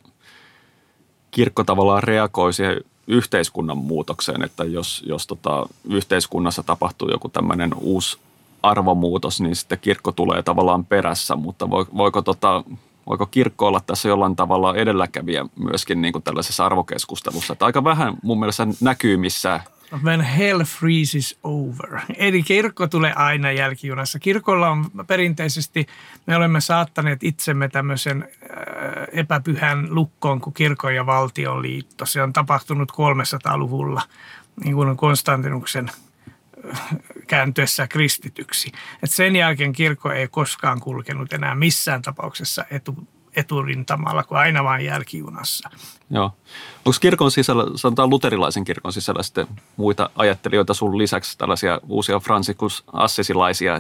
kirkko 1.32 1.64
tavallaan 1.64 2.04
reagoi 2.04 2.54
siihen 2.54 2.82
yhteiskunnan 3.08 3.78
muutokseen, 3.78 4.42
että 4.42 4.64
jos, 4.64 5.04
jos 5.08 5.28
tota, 5.28 5.70
yhteiskunnassa 5.90 6.64
tapahtuu 6.64 7.12
joku 7.12 7.30
tämmöinen 7.30 7.74
uusi 7.74 8.18
arvomuutos, 8.66 9.42
niin 9.42 9.56
sitten 9.56 9.80
kirkko 9.80 10.12
tulee 10.12 10.44
tavallaan 10.44 10.86
perässä, 10.86 11.36
mutta 11.36 11.70
voiko, 11.70 12.22
tota, 12.22 12.64
voiko 13.08 13.26
kirkko 13.26 13.68
olla 13.68 13.80
tässä 13.80 14.10
jollain 14.10 14.36
tavalla 14.36 14.76
edelläkävijä 14.76 15.46
myöskin 15.56 16.02
niin 16.02 16.12
kuin 16.12 16.24
tällaisessa 16.24 16.66
arvokeskustelussa? 16.66 17.54
Että 17.54 17.66
aika 17.66 17.84
vähän 17.84 18.18
mun 18.24 18.40
mielestä 18.40 18.68
näkyy 18.82 19.18
missään 19.18 19.60
When 20.04 20.22
hell 20.22 20.64
freezes 20.64 21.40
over. 21.44 22.00
Eli 22.18 22.44
kirkko 22.44 22.88
tulee 22.88 23.14
aina 23.14 23.52
jälkijunassa. 23.52 24.20
Kirkolla 24.20 24.70
on 24.70 24.86
perinteisesti, 25.08 25.88
me 26.26 26.36
olemme 26.36 26.62
saattaneet 26.62 27.24
itsemme 27.24 27.70
tämmöisen 27.70 28.24
äh, 28.24 29.08
epäpyhän 29.12 29.96
lukkoon 29.96 30.42
kuin 30.42 30.54
kirkon 30.54 30.96
ja 30.96 31.06
valtion 31.06 31.62
liitto. 31.62 32.06
Se 32.06 32.22
on 32.22 32.34
tapahtunut 32.34 32.92
300-luvulla, 32.92 34.02
niin 34.64 34.76
kuin 34.76 34.98
Konstantinuksen 34.98 35.92
kääntyessä 37.28 37.88
kristityksi. 37.88 38.72
Et 39.04 39.12
sen 39.12 39.36
jälkeen 39.36 39.74
kirkko 39.74 40.12
ei 40.12 40.28
koskaan 40.28 40.80
kulkenut 40.80 41.34
enää 41.34 41.56
missään 41.56 42.02
tapauksessa 42.02 42.66
etu, 42.72 42.96
eturintamalla 43.36 44.24
kuin 44.24 44.38
aina 44.38 44.64
vain 44.64 44.86
jälkijunassa. 44.86 45.70
Joo. 46.10 46.34
Onko 46.86 46.98
kirkon 47.02 47.32
sisällä, 47.32 47.64
sanotaan 47.76 48.10
luterilaisen 48.10 48.64
kirkon 48.64 48.94
sisällä 48.94 49.24
sitten 49.24 49.48
muita 49.78 50.10
ajattelijoita 50.16 50.74
sun 50.74 50.98
lisäksi, 50.98 51.38
tällaisia 51.38 51.80
uusia 51.88 52.20
Franciscus 52.20 52.84
Assisilaisia? 52.94 53.80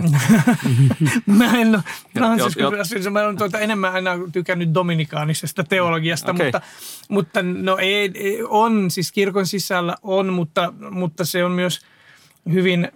mä 1.25 1.57
en 1.57 1.75
ole 1.75 1.83
Franciscus 2.13 3.09
mä 3.09 3.19
olen 3.19 3.37
tuota 3.37 3.59
enemmän 3.59 3.93
aina 3.93 4.11
tykännyt 4.31 4.73
dominikaanisesta 4.73 5.63
teologiasta, 5.63 6.31
okay. 6.31 6.45
mutta, 6.45 6.61
mutta 7.09 7.43
no 7.43 7.77
ei, 7.77 8.11
on, 8.47 8.91
siis 8.91 9.11
kirkon 9.11 9.47
sisällä 9.47 9.95
on, 10.03 10.33
mutta, 10.33 10.73
mutta 10.89 11.25
se 11.25 11.45
on 11.45 11.51
myös 11.51 11.81
hyvin 12.53 12.87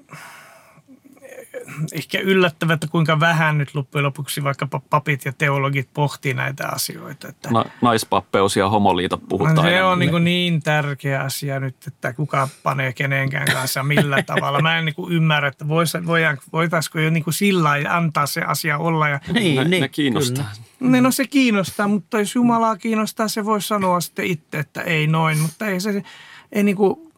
ehkä 1.93 2.19
yllättävää, 2.19 2.73
että 2.73 2.87
kuinka 2.87 3.19
vähän 3.19 3.57
nyt 3.57 3.75
loppujen 3.75 4.05
lopuksi 4.05 4.43
vaikka 4.43 4.67
papit 4.89 5.25
ja 5.25 5.33
teologit 5.33 5.89
pohtii 5.93 6.33
näitä 6.33 6.67
asioita. 6.67 7.27
Että 7.27 7.49
Na, 7.51 7.65
naispappeus 7.81 8.55
ja 8.55 8.69
homoliitot 8.69 9.21
puhutaan. 9.29 9.55
No, 9.55 9.61
se 9.61 9.83
on 9.83 9.99
niin, 9.99 10.23
niin 10.23 10.61
tärkeä 10.61 11.21
asia 11.21 11.59
nyt, 11.59 11.75
että 11.87 12.13
kuka 12.13 12.47
panee 12.63 12.93
kenenkään 12.93 13.47
kanssa 13.53 13.83
millä 13.83 14.23
tavalla. 14.33 14.61
Mä 14.61 14.77
en 14.77 14.85
niin 14.85 14.95
kuin 14.95 15.13
ymmärrä, 15.13 15.47
että 15.47 15.67
vois, 15.67 15.93
voitaisiko 16.53 16.99
jo 16.99 17.09
niin 17.09 17.23
kuin 17.23 17.33
sillä 17.33 17.69
antaa 17.89 18.25
se 18.25 18.41
asia 18.41 18.77
olla. 18.77 19.09
Ja, 19.09 19.19
niin, 19.33 19.55
ne, 19.55 19.63
niin, 19.63 19.81
ne 19.81 19.87
kiinnostaa. 19.87 20.45
Kyllä. 20.79 21.01
No 21.01 21.11
se 21.11 21.27
kiinnostaa, 21.27 21.87
mutta 21.87 22.19
jos 22.19 22.35
Jumalaa 22.35 22.77
kiinnostaa, 22.77 23.27
se 23.27 23.45
voi 23.45 23.61
sanoa 23.61 24.01
sitten 24.01 24.25
itse, 24.25 24.59
että 24.59 24.81
ei 24.81 25.07
noin. 25.07 25.37
Mutta 25.37 25.65
ei 25.65 25.79
se, 25.79 26.03
ei 26.51 26.63
niin 26.63 26.75
kuin, 26.75 27.11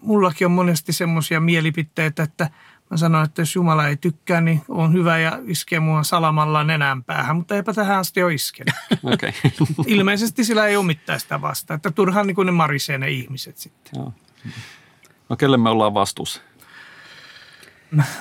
mullakin 0.00 0.46
on 0.46 0.50
monesti 0.50 0.92
semmoisia 0.92 1.40
mielipiteitä, 1.40 2.22
että– 2.22 2.50
Mä 2.92 2.96
sanoin, 2.96 3.24
että 3.24 3.42
jos 3.42 3.54
Jumala 3.54 3.88
ei 3.88 3.96
tykkää, 3.96 4.40
niin 4.40 4.62
on 4.68 4.92
hyvä 4.92 5.18
ja 5.18 5.38
iskee 5.46 5.80
mua 5.80 6.02
salamalla 6.02 6.64
nenän 6.64 7.04
päähän, 7.04 7.36
mutta 7.36 7.56
eipä 7.56 7.72
tähän 7.72 7.98
asti 7.98 8.22
ole 8.22 8.34
iskenyt. 8.34 8.74
Okay. 9.14 9.32
Ilmeisesti 9.86 10.44
sillä 10.44 10.66
ei 10.66 10.76
ole 10.76 10.86
mitään 10.86 11.20
sitä 11.20 11.40
vasta, 11.40 11.74
että 11.74 11.90
turhaan 11.90 12.26
niin 12.26 12.34
kuin 12.34 12.46
ne 12.46 12.52
marisee 12.52 12.98
ne 12.98 13.10
ihmiset 13.10 13.58
sitten. 13.58 13.92
Joo. 13.96 14.12
No 15.28 15.36
kelle 15.36 15.56
me 15.56 15.70
ollaan 15.70 15.94
vastuussa? 15.94 16.40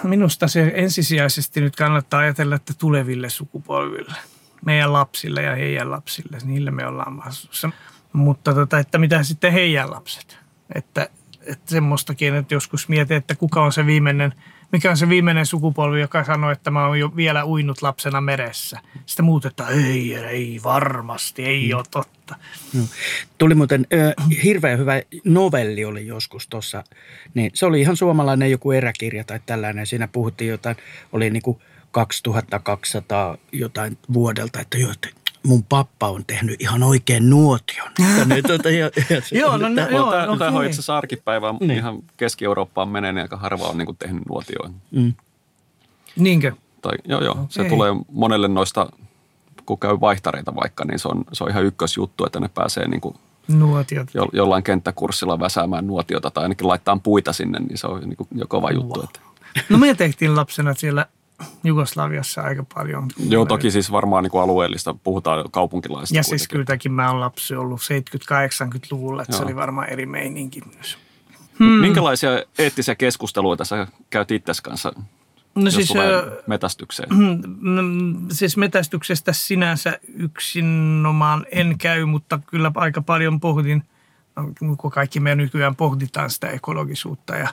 Minusta 0.03 0.47
se 0.47 0.71
ensisijaisesti 0.75 1.61
nyt 1.61 1.75
kannattaa 1.75 2.19
ajatella, 2.19 2.55
että 2.55 2.73
tuleville 2.73 3.29
sukupolville, 3.29 4.15
meidän 4.65 4.93
lapsille 4.93 5.41
ja 5.41 5.55
heidän 5.55 5.91
lapsille, 5.91 6.37
niille 6.43 6.71
me 6.71 6.87
ollaan 6.87 7.17
vastuussa. 7.17 7.69
Mutta 8.13 8.53
tota, 8.53 8.79
että 8.79 8.97
mitä 8.97 9.23
sitten 9.23 9.53
heidän 9.53 9.91
lapset? 9.91 10.40
Että, 10.75 11.09
että 11.41 11.71
semmoistakin, 11.71 12.35
että 12.35 12.53
joskus 12.53 12.89
mietin, 12.89 13.17
että 13.17 13.35
kuka 13.35 13.63
on 13.63 13.73
se 13.73 13.85
viimeinen– 13.85 14.33
mikä 14.71 14.89
on 14.89 14.97
se 14.97 15.09
viimeinen 15.09 15.45
sukupolvi, 15.45 16.01
joka 16.01 16.23
sanoi, 16.23 16.53
että 16.53 16.71
mä 16.71 16.87
oon 16.87 16.99
jo 16.99 17.15
vielä 17.15 17.45
uinut 17.45 17.81
lapsena 17.81 18.21
meressä. 18.21 18.79
Sitten 19.05 19.25
muut, 19.25 19.45
että 19.45 19.67
ei, 19.67 20.15
ei 20.15 20.59
varmasti, 20.63 21.45
ei 21.45 21.69
mm. 21.69 21.77
ole 21.77 21.83
totta. 21.91 22.35
No. 22.73 22.81
Tuli 23.37 23.55
muuten 23.55 23.87
äh, 23.93 24.43
hirveän 24.43 24.79
hyvä 24.79 25.01
novelli 25.25 25.85
oli 25.85 26.07
joskus 26.07 26.47
tuossa. 26.47 26.83
Niin 27.33 27.51
se 27.53 27.65
oli 27.65 27.81
ihan 27.81 27.97
suomalainen 27.97 28.51
joku 28.51 28.71
eräkirja 28.71 29.23
tai 29.23 29.39
tällainen. 29.45 29.87
Siinä 29.87 30.07
puhuttiin 30.07 30.49
jotain, 30.49 30.75
oli 31.11 31.29
niin 31.29 31.43
kuin 31.43 31.59
2200 31.91 33.37
jotain 33.51 33.97
vuodelta, 34.13 34.59
että 34.59 34.77
jo, 34.77 34.91
että 34.91 35.09
mun 35.43 35.63
pappa 35.63 36.09
on 36.09 36.25
tehnyt 36.25 36.61
ihan 36.61 36.83
oikein 36.83 37.29
nuotion. 37.29 37.91
Tänne, 38.17 38.41
tuota, 38.41 38.69
ja, 38.69 38.91
ja 39.09 39.21
joo, 39.39 39.57
no, 39.57 39.69
no, 39.69 39.89
joo, 39.89 40.11
tämä, 40.11 40.25
no, 40.25 40.37
tämä 40.37 40.57
on 40.57 40.65
itse 40.65 40.75
asiassa 40.75 40.97
arkipäivää. 40.97 41.53
Niin. 41.59 41.71
Ihan 41.71 41.99
Keski-Eurooppaan 42.17 42.89
menee, 42.89 43.11
niin 43.11 43.21
aika 43.21 43.37
harva 43.37 43.67
on 43.67 43.77
niin 43.77 43.85
kuin 43.85 43.97
tehnyt 43.97 44.23
nuotioon. 44.29 44.73
Mm. 44.91 45.13
Niinkö? 46.15 46.51
Tai, 46.81 46.93
joo, 47.05 47.23
joo. 47.23 47.33
Okay. 47.33 47.45
Se 47.49 47.63
tulee 47.63 47.91
monelle 48.11 48.47
noista, 48.47 48.89
kun 49.65 49.79
käy 49.79 49.97
vaihtareita 50.01 50.55
vaikka, 50.55 50.85
niin 50.85 50.99
se 50.99 51.07
on, 51.07 51.23
se 51.33 51.43
on 51.43 51.49
ihan 51.49 51.65
ykkösjuttu, 51.65 52.25
että 52.25 52.39
ne 52.39 52.49
pääsee 52.53 52.87
niin 52.87 53.01
kuin 53.01 53.15
Nuotiot. 53.47 54.07
Jo, 54.13 54.27
jollain 54.33 54.63
kenttäkurssilla 54.63 55.39
väsäämään 55.39 55.87
nuotiota 55.87 56.31
tai 56.31 56.43
ainakin 56.43 56.67
laittaa 56.67 56.99
puita 57.03 57.33
sinne, 57.33 57.59
niin 57.59 57.77
se 57.77 57.87
on 57.87 58.01
niin 58.01 58.17
kuin 58.17 58.27
jo 58.35 58.47
kova 58.47 58.71
juttu. 58.71 58.99
Wow. 58.99 59.03
Että. 59.03 59.19
No 59.69 59.77
me 59.77 59.93
tehtiin 59.95 60.35
lapsena 60.35 60.73
siellä 60.73 61.05
Jugoslaviassa 61.63 62.41
aika 62.41 62.65
paljon. 62.73 63.07
Joo, 63.29 63.45
toki 63.45 63.71
siis 63.71 63.91
varmaan 63.91 64.23
niin 64.23 64.31
kuin 64.31 64.41
alueellista, 64.41 64.95
puhutaan 65.03 65.45
kaupunkilaisista. 65.51 66.17
Ja 66.17 66.23
siis 66.23 66.47
kylläkin 66.47 66.91
mä 66.91 67.11
oon 67.11 67.19
lapsi 67.19 67.55
ollut 67.55 67.79
70-80-luvulla, 67.81 69.21
että 69.21 69.33
Joo. 69.33 69.37
se 69.37 69.45
oli 69.45 69.55
varmaan 69.55 69.89
eri 69.89 70.05
meininki 70.05 70.61
myös. 70.75 70.97
Hmm. 71.59 71.67
Minkälaisia 71.67 72.29
eettisiä 72.59 72.95
keskusteluja 72.95 73.57
tässä 73.57 73.87
käyt 74.09 74.31
itse 74.31 74.51
kanssa 74.63 74.93
No 75.55 75.71
siis, 75.71 75.93
metästykseen? 76.47 77.09
No, 77.61 77.81
siis 78.37 78.57
metästyksestä 78.57 79.33
sinänsä 79.33 79.99
yksinomaan 80.15 81.45
en 81.51 81.77
käy, 81.77 82.05
mutta 82.05 82.39
kyllä 82.47 82.71
aika 82.75 83.01
paljon 83.01 83.39
pohdin, 83.39 83.83
no, 84.35 84.75
kun 84.77 84.91
kaikki 84.91 85.19
me 85.19 85.35
nykyään 85.35 85.75
pohditaan 85.75 86.29
sitä 86.29 86.47
ekologisuutta 86.47 87.35
ja, 87.35 87.49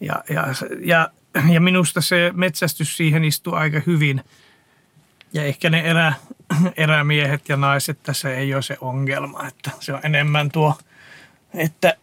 ja, 0.00 0.24
ja, 0.30 0.44
ja 0.84 1.10
ja 1.52 1.60
minusta 1.60 2.00
se 2.00 2.30
metsästys 2.34 2.96
siihen 2.96 3.24
istuu 3.24 3.54
aika 3.54 3.80
hyvin. 3.86 4.24
Ja 5.32 5.44
ehkä 5.44 5.70
ne 5.70 5.80
erä, 5.80 6.12
erämiehet 6.76 7.48
ja 7.48 7.56
naiset 7.56 8.02
tässä 8.02 8.34
ei 8.34 8.54
ole 8.54 8.62
se 8.62 8.76
ongelma, 8.80 9.46
että 9.48 9.70
se 9.80 9.94
on 9.94 10.00
enemmän 10.02 10.50
tuo, 10.50 10.78
että 11.54 11.96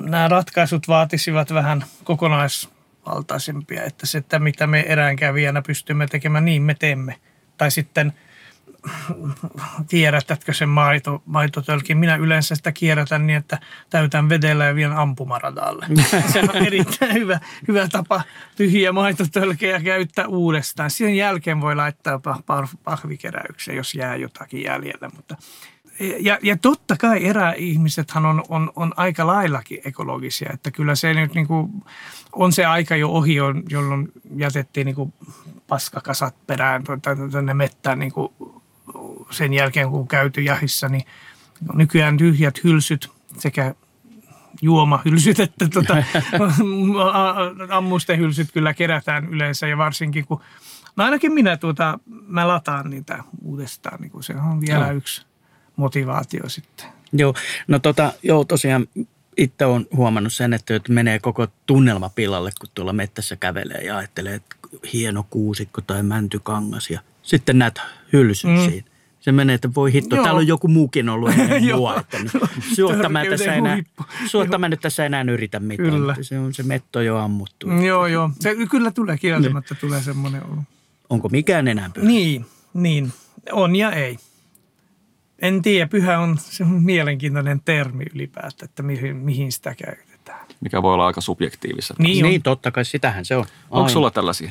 nämä 0.00 0.28
ratkaisut 0.28 0.88
vaatisivat 0.88 1.54
vähän 1.54 1.84
kokonaisvaltaisempia, 2.04 3.84
että 3.84 4.06
se, 4.06 4.18
että 4.18 4.38
mitä 4.38 4.66
me 4.66 4.80
eräänkävijänä 4.80 5.62
pystymme 5.62 6.06
tekemään, 6.06 6.44
niin 6.44 6.62
me 6.62 6.74
teemme. 6.74 7.16
Tai 7.58 7.70
sitten– 7.70 8.12
kierrätätkö 9.88 10.54
sen 10.54 10.68
maito, 10.68 11.22
maitotölkin. 11.26 11.98
Minä 11.98 12.16
yleensä 12.16 12.54
sitä 12.54 12.72
kierrätän 12.72 13.26
niin, 13.26 13.36
että 13.36 13.58
täytän 13.90 14.28
vedellä 14.28 14.64
ja 14.64 14.74
vien 14.74 14.92
ampumaradalle. 14.92 15.86
Se 16.32 16.40
on 16.40 16.56
erittäin 16.66 17.14
hyvä, 17.14 17.40
hyvä 17.68 17.88
tapa 17.88 18.22
tyhjiä 18.56 18.92
maitotölkejä 18.92 19.80
käyttää 19.80 20.26
uudestaan. 20.26 20.90
Sen 20.90 21.16
jälkeen 21.16 21.60
voi 21.60 21.76
laittaa 21.76 22.20
pahvikeräykseen, 22.84 23.76
jos 23.76 23.94
jää 23.94 24.16
jotakin 24.16 24.64
jäljellä. 24.64 25.10
Mutta 25.16 25.36
ja, 26.20 26.38
ja 26.42 26.56
totta 26.56 26.96
kai 26.96 27.24
eräihmisethän 27.24 28.26
on, 28.26 28.44
on, 28.48 28.72
on 28.76 28.92
aika 28.96 29.26
laillakin 29.26 29.80
ekologisia, 29.84 30.50
että 30.54 30.70
kyllä 30.70 30.94
se 30.94 31.14
nyt 31.14 31.34
niin 31.34 31.46
kuin, 31.46 31.72
on 32.32 32.52
se 32.52 32.64
aika 32.64 32.96
jo 32.96 33.08
ohi, 33.08 33.34
jolloin 33.70 34.12
jätettiin 34.36 34.84
niin 34.84 34.94
kuin 34.94 35.14
paskakasat 35.68 36.46
perään 36.46 36.84
tänne 37.32 37.54
mettään 37.54 37.98
niin 37.98 38.12
kuin 38.12 38.32
sen 39.30 39.52
jälkeen, 39.52 39.90
kun 39.90 40.08
käyty 40.08 40.40
jahissa, 40.40 40.88
niin 40.88 41.04
nykyään 41.74 42.16
tyhjät 42.16 42.64
hylsyt 42.64 43.10
sekä 43.38 43.74
juomahylsyt, 44.62 45.40
että 45.40 45.68
tuota, 45.72 45.96
ammusten 47.70 48.18
hylsyt 48.18 48.52
kyllä 48.52 48.74
kerätään 48.74 49.28
yleensä 49.28 49.66
ja 49.66 49.78
varsinkin 49.78 50.26
kun, 50.26 50.40
no 50.96 51.04
ainakin 51.04 51.32
minä 51.32 51.56
tuota, 51.56 51.98
mä 52.26 52.48
lataan 52.48 52.90
niitä 52.90 53.24
uudestaan, 53.42 54.00
niin 54.00 54.12
se 54.20 54.34
on 54.50 54.60
vielä 54.60 54.86
no. 54.86 54.92
yksi 54.92 55.26
motivaatio 55.76 56.48
sitten. 56.48 56.86
Joo, 57.12 57.34
no 57.68 57.78
tota, 57.78 58.12
joo 58.22 58.44
tosiaan 58.44 58.86
itse 59.36 59.64
olen 59.64 59.86
huomannut 59.96 60.32
sen, 60.32 60.52
että 60.52 60.80
menee 60.88 61.18
koko 61.18 61.46
tunnelma 61.66 62.08
pilalle, 62.08 62.50
kun 62.60 62.68
tuolla 62.74 62.92
mettässä 62.92 63.36
kävelee 63.36 63.84
ja 63.84 63.96
ajattelee, 63.96 64.34
että 64.34 64.56
hieno 64.92 65.26
kuusikko 65.30 65.80
tai 65.80 66.02
mäntykangas 66.02 66.90
ja 66.90 67.00
sitten 67.26 67.58
näet 67.58 67.80
hylsyn 68.12 68.50
mm. 68.50 68.70
siinä. 68.70 68.86
Se 69.20 69.32
menee, 69.32 69.54
että 69.54 69.74
voi 69.74 69.92
hitto, 69.92 70.16
Joo. 70.16 70.24
täällä 70.24 70.38
on 70.38 70.46
joku 70.46 70.68
muukin 70.68 71.08
ollut 71.08 71.30
ennen 71.30 71.64
mua. 71.76 72.00
Että 72.00 72.18
suotta, 72.74 73.08
mä 73.08 73.24
tässä 73.30 73.54
enää, 73.54 73.82
suotta 74.26 74.58
mä 74.58 74.68
nyt 74.68 74.80
tässä 74.80 75.06
enää 75.06 75.24
yritä 75.30 75.60
mitään. 75.60 75.90
Kyllä. 75.90 76.16
Se 76.20 76.38
on 76.38 76.54
se 76.54 76.62
metto 76.62 77.00
jo 77.00 77.16
ammuttu. 77.16 77.70
Joo, 77.70 78.06
joo. 78.06 78.30
Se 78.40 78.56
kyllä 78.70 78.90
tulee 78.90 79.18
kieltämättä 79.18 79.74
tulee 79.74 80.02
semmoinen 80.02 80.42
olo. 80.44 80.62
Onko 81.10 81.28
mikään 81.28 81.68
enää 81.68 81.90
pyhä? 81.94 82.06
Niin, 82.06 82.46
Niin, 82.74 83.12
on 83.52 83.76
ja 83.76 83.92
ei. 83.92 84.18
En 85.38 85.62
tiedä, 85.62 85.86
pyhä 85.86 86.18
on 86.18 86.38
se 86.38 86.64
mielenkiintoinen 86.64 87.60
termi 87.64 88.04
ylipäätään, 88.14 88.68
että 88.68 88.82
mihin, 88.82 89.16
mihin 89.16 89.52
sitä 89.52 89.74
käytetään. 89.74 90.46
Mikä 90.60 90.82
voi 90.82 90.94
olla 90.94 91.06
aika 91.06 91.20
subjektiivista. 91.20 91.94
Niin. 91.98 92.22
Niin, 92.22 92.42
totta 92.42 92.70
kai 92.70 92.84
sitähän 92.84 93.24
se 93.24 93.36
on. 93.36 93.44
Onko 93.70 93.88
sulla 93.88 94.10
tällaisia? 94.10 94.50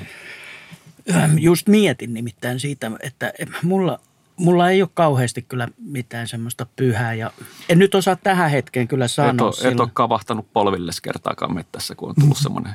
Just 1.40 1.68
mietin 1.68 2.14
nimittäin 2.14 2.60
siitä, 2.60 2.92
että 3.04 3.34
mulla, 3.64 4.00
mulla 4.38 4.70
ei 4.70 4.82
ole 4.82 4.90
kauheasti 4.94 5.42
kyllä 5.42 5.68
mitään 5.78 6.28
semmoista 6.28 6.66
pyhää. 6.76 7.14
Ja 7.14 7.32
en 7.70 7.80
nyt 7.80 7.96
osaa 7.96 8.16
tähän 8.16 8.52
hetkeen 8.52 8.88
kyllä 8.88 9.06
Et 9.06 9.12
sanoa. 9.12 9.46
ole, 9.46 9.50
et 9.50 9.56
silloin. 9.56 9.82
ole 9.82 9.90
kavahtanut 9.94 10.54
polvilles 10.54 11.02
kertaakaan 11.02 11.56
mettässä, 11.56 11.96
kun 11.96 12.10
on 12.10 12.16
tullut 12.20 12.38
semmoinen 12.38 12.74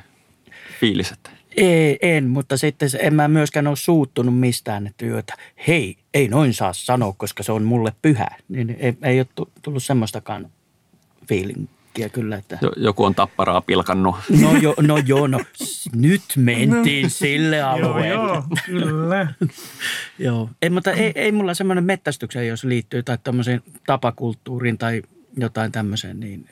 fiilis, 0.80 1.12
että 1.12 1.30
Ei, 1.56 1.98
en, 2.02 2.28
mutta 2.28 2.56
sitten 2.56 2.88
en 3.00 3.14
mä 3.14 3.28
myöskään 3.28 3.66
ole 3.66 3.76
suuttunut 3.76 4.38
mistään, 4.38 4.86
että, 4.86 5.34
hei, 5.68 5.96
ei 6.14 6.28
noin 6.28 6.54
saa 6.54 6.72
sanoa, 6.72 7.12
koska 7.16 7.42
se 7.42 7.52
on 7.52 7.62
mulle 7.62 7.92
pyhä. 8.02 8.28
Niin 8.48 8.76
ei, 8.80 8.96
ei 9.02 9.20
ole 9.20 9.26
tu- 9.34 9.50
tullut 9.62 9.82
semmoistakaan 9.82 10.50
fiilinkiä 11.28 11.79
kyllä, 12.12 12.36
että 12.36 12.58
jo- 12.62 12.72
joku 12.76 13.04
on 13.04 13.14
tapparaa 13.14 13.60
pilkannut. 13.60 14.16
no 14.40 14.56
jo, 14.56 14.74
no 14.80 14.98
joo, 15.06 15.26
no 15.26 15.40
nyt 15.94 16.22
mentiin 16.36 17.10
sille 17.10 17.56
Joo, 17.56 17.68
alueelle. 17.70 18.08
joo, 18.14 18.42
kyllä. 18.66 19.34
Joo. 20.18 20.50
Ei, 20.62 20.70
mutta 20.70 20.92
ei, 20.92 21.12
ei 21.14 21.32
mulla 21.32 21.54
semmoinen 21.54 21.84
mettästykseen, 21.84 22.48
jos 22.48 22.64
liittyy 22.64 23.02
tai 23.02 23.18
tämmöiseen 23.24 23.62
tapakulttuuriin 23.86 24.78
tai 24.78 25.02
jotain 25.36 25.72
tämmöiseen, 25.72 26.20
niin 26.20 26.48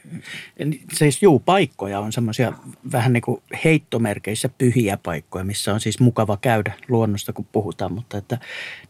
niin 0.58 0.80
siis 0.92 1.22
juu, 1.22 1.38
paikkoja 1.38 2.00
on 2.00 2.12
semmoisia 2.12 2.52
vähän 2.92 3.12
niin 3.12 3.22
kuin 3.22 3.42
heittomerkeissä 3.64 4.48
pyhiä 4.48 4.96
paikkoja, 5.02 5.44
missä 5.44 5.74
on 5.74 5.80
siis 5.80 6.00
mukava 6.00 6.36
käydä 6.36 6.72
luonnosta, 6.88 7.32
kun 7.32 7.46
puhutaan, 7.52 7.92
mutta 7.92 8.18
että 8.18 8.38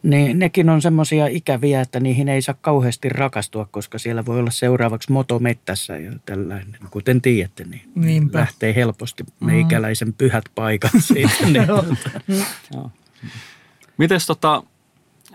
ne, 0.02 0.34
nekin 0.34 0.68
on 0.68 0.82
semmoisia 0.82 1.26
ikäviä, 1.26 1.80
että 1.80 2.00
niihin 2.00 2.28
ei 2.28 2.42
saa 2.42 2.54
kauheasti 2.60 3.08
rakastua, 3.08 3.68
koska 3.70 3.98
siellä 3.98 4.26
voi 4.26 4.38
olla 4.38 4.50
seuraavaksi 4.50 5.12
motomettässä 5.12 5.96
ja 5.96 6.12
tällainen, 6.26 6.76
kuten 6.90 7.20
tiedätte, 7.20 7.64
niin 7.64 7.82
Niinpä. 7.94 8.38
lähtee 8.38 8.74
helposti 8.74 9.24
meikäläisen 9.40 10.12
pyhät 10.12 10.44
paikat 10.54 10.92
siitä. 11.00 11.34
Niin. 12.28 12.92
Mites 13.98 14.26
tota, 14.26 14.62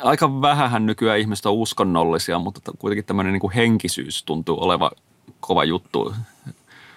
aika 0.04 0.42
vähähän 0.42 0.86
nykyään 0.86 1.20
ihmiset 1.20 1.46
on 1.46 1.54
uskonnollisia, 1.54 2.40
mutta 2.40 2.72
kuitenkin 2.80 3.06
tämmöinen 3.06 3.34
niin 3.34 3.52
henkisyys 3.52 4.24
tuntuu 4.24 4.64
oleva 4.64 4.92
kova 5.40 5.64
juttu. 5.64 6.16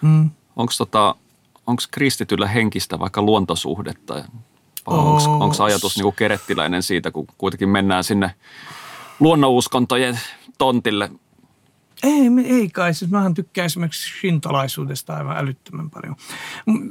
Mm. 0.03 0.31
Onko 0.57 0.73
tota, 0.79 1.15
onks 1.67 1.87
kristityllä 1.87 2.49
henkistä 2.49 2.99
vaikka 2.99 3.23
luontosuhdetta? 3.23 4.25
Oos. 4.87 5.27
Onko 5.27 5.65
ajatus 5.65 5.97
niin 5.97 6.03
kuin 6.03 6.15
kerettiläinen 6.17 6.83
siitä, 6.83 7.11
kun 7.11 7.27
kuitenkin 7.39 7.69
mennään 7.69 8.05
sinne 8.05 8.35
luonnonuskontojen 9.21 10.21
tontille? 10.59 11.11
Ei, 12.03 12.31
ei 12.47 12.69
kai. 12.69 12.95
Siis 12.95 13.11
mähän 13.11 13.35
tykkään 13.35 13.67
esimerkiksi 13.67 14.21
shintolaisuudesta 14.21 15.17
aivan 15.17 15.37
älyttömän 15.37 15.91
paljon. 15.91 16.17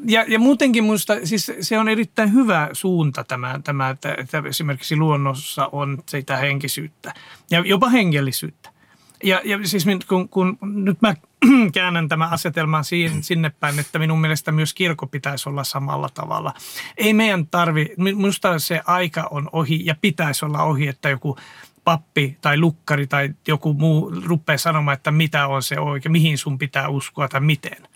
Ja, 0.05 0.25
ja 0.27 0.39
muutenkin 0.39 0.83
minusta 0.83 1.13
siis 1.23 1.51
se 1.61 1.79
on 1.79 1.89
erittäin 1.89 2.33
hyvä 2.33 2.69
suunta 2.73 3.23
tämä, 3.23 3.59
tämä 3.63 3.89
että, 3.89 4.15
että 4.17 4.43
esimerkiksi 4.45 4.95
luonnossa 4.95 5.69
on 5.71 6.03
sitä 6.09 6.37
henkisyyttä 6.37 7.13
ja 7.51 7.59
jopa 7.65 7.89
hengellisyyttä. 7.89 8.75
Ja, 9.23 9.41
ja 9.43 9.59
siis 9.63 9.85
kun, 10.07 10.29
kun 10.29 10.57
nyt 10.61 11.01
mä 11.01 11.15
käännän 11.73 12.09
tämän 12.09 12.31
asetelman 12.31 12.83
sinne 13.21 13.51
päin, 13.59 13.79
että 13.79 13.99
minun 13.99 14.21
mielestä 14.21 14.51
myös 14.51 14.73
kirkko 14.73 15.07
pitäisi 15.07 15.49
olla 15.49 15.63
samalla 15.63 16.09
tavalla. 16.13 16.53
Ei 16.97 17.13
meidän 17.13 17.47
tarvi, 17.47 17.93
minusta 17.97 18.59
se 18.59 18.81
aika 18.85 19.27
on 19.31 19.49
ohi 19.51 19.85
ja 19.85 19.95
pitäisi 20.01 20.45
olla 20.45 20.63
ohi, 20.63 20.87
että 20.87 21.09
joku 21.09 21.37
pappi 21.85 22.37
tai 22.41 22.57
lukkari 22.57 23.07
tai 23.07 23.29
joku 23.47 23.73
muu 23.73 24.13
rupeaa 24.25 24.57
sanomaan, 24.57 24.97
että 24.97 25.11
mitä 25.11 25.47
on 25.47 25.63
se 25.63 25.79
oikein, 25.79 26.11
mihin 26.11 26.37
sun 26.37 26.57
pitää 26.57 26.89
uskoa 26.89 27.27
tai 27.27 27.41
miten. 27.41 27.87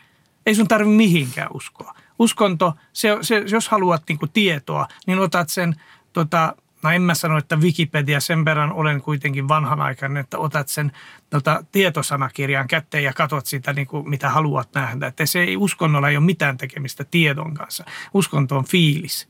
Ei 0.46 0.56
sun 0.56 0.68
tarvi 0.68 0.90
mihinkään 0.90 1.50
uskoa. 1.54 1.94
Uskonto, 2.20 2.74
se, 2.94 3.18
se, 3.22 3.44
jos 3.52 3.70
haluat 3.70 4.04
niinku 4.10 4.28
tietoa, 4.28 4.88
niin 5.08 5.20
otat 5.20 5.50
sen, 5.50 5.76
tota, 6.14 6.56
no 6.84 6.92
en 6.92 7.02
mä 7.02 7.14
sano, 7.14 7.38
että 7.38 7.56
Wikipedia, 7.56 8.20
sen 8.20 8.46
verran 8.46 8.74
olen 8.74 9.02
kuitenkin 9.02 9.48
vanhanaikainen, 9.48 10.22
että 10.22 10.38
otat 10.38 10.68
sen 10.68 10.92
tota, 11.30 11.64
tietosanakirjan 11.72 12.68
kätteen 12.68 13.04
ja 13.04 13.14
katot 13.14 13.46
sitä, 13.46 13.74
niinku, 13.74 14.04
mitä 14.04 14.30
haluat 14.30 14.70
nähdä. 14.76 15.08
Että 15.08 15.26
se 15.26 15.40
ei 15.40 15.58
uskonnolla 15.58 16.10
ei 16.10 16.18
ole 16.18 16.26
mitään 16.26 16.58
tekemistä 16.58 17.04
tiedon 17.04 17.54
kanssa. 17.54 17.86
Uskonto 18.14 18.58
on 18.58 18.66
fiilis. 18.66 19.30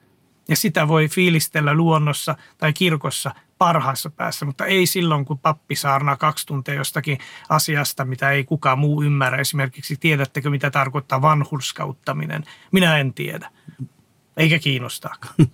Ja 0.50 0.56
sitä 0.56 0.88
voi 0.88 1.08
fiilistellä 1.08 1.74
luonnossa 1.74 2.36
tai 2.58 2.74
kirkossa 2.74 3.32
parhaassa 3.58 4.10
päässä, 4.10 4.46
mutta 4.46 4.66
ei 4.66 4.86
silloin, 4.86 5.26
kun 5.26 5.40
pappi 5.40 5.76
saarnaa 5.76 6.18
kaksi 6.18 6.48
tuntia 6.48 6.74
jostakin 6.74 7.18
asiasta, 7.50 8.06
mitä 8.06 8.32
ei 8.32 8.44
kukaan 8.44 8.80
muu 8.80 9.04
ymmärrä. 9.04 9.38
Esimerkiksi 9.38 9.96
tiedättekö, 10.00 10.50
mitä 10.50 10.72
tarkoittaa 10.72 11.22
vanhurskauttaminen? 11.22 12.44
Minä 12.72 12.98
en 12.98 13.14
tiedä. 13.14 13.52
Eikä 14.38 14.60
kiinnostaakaan. 14.60 15.36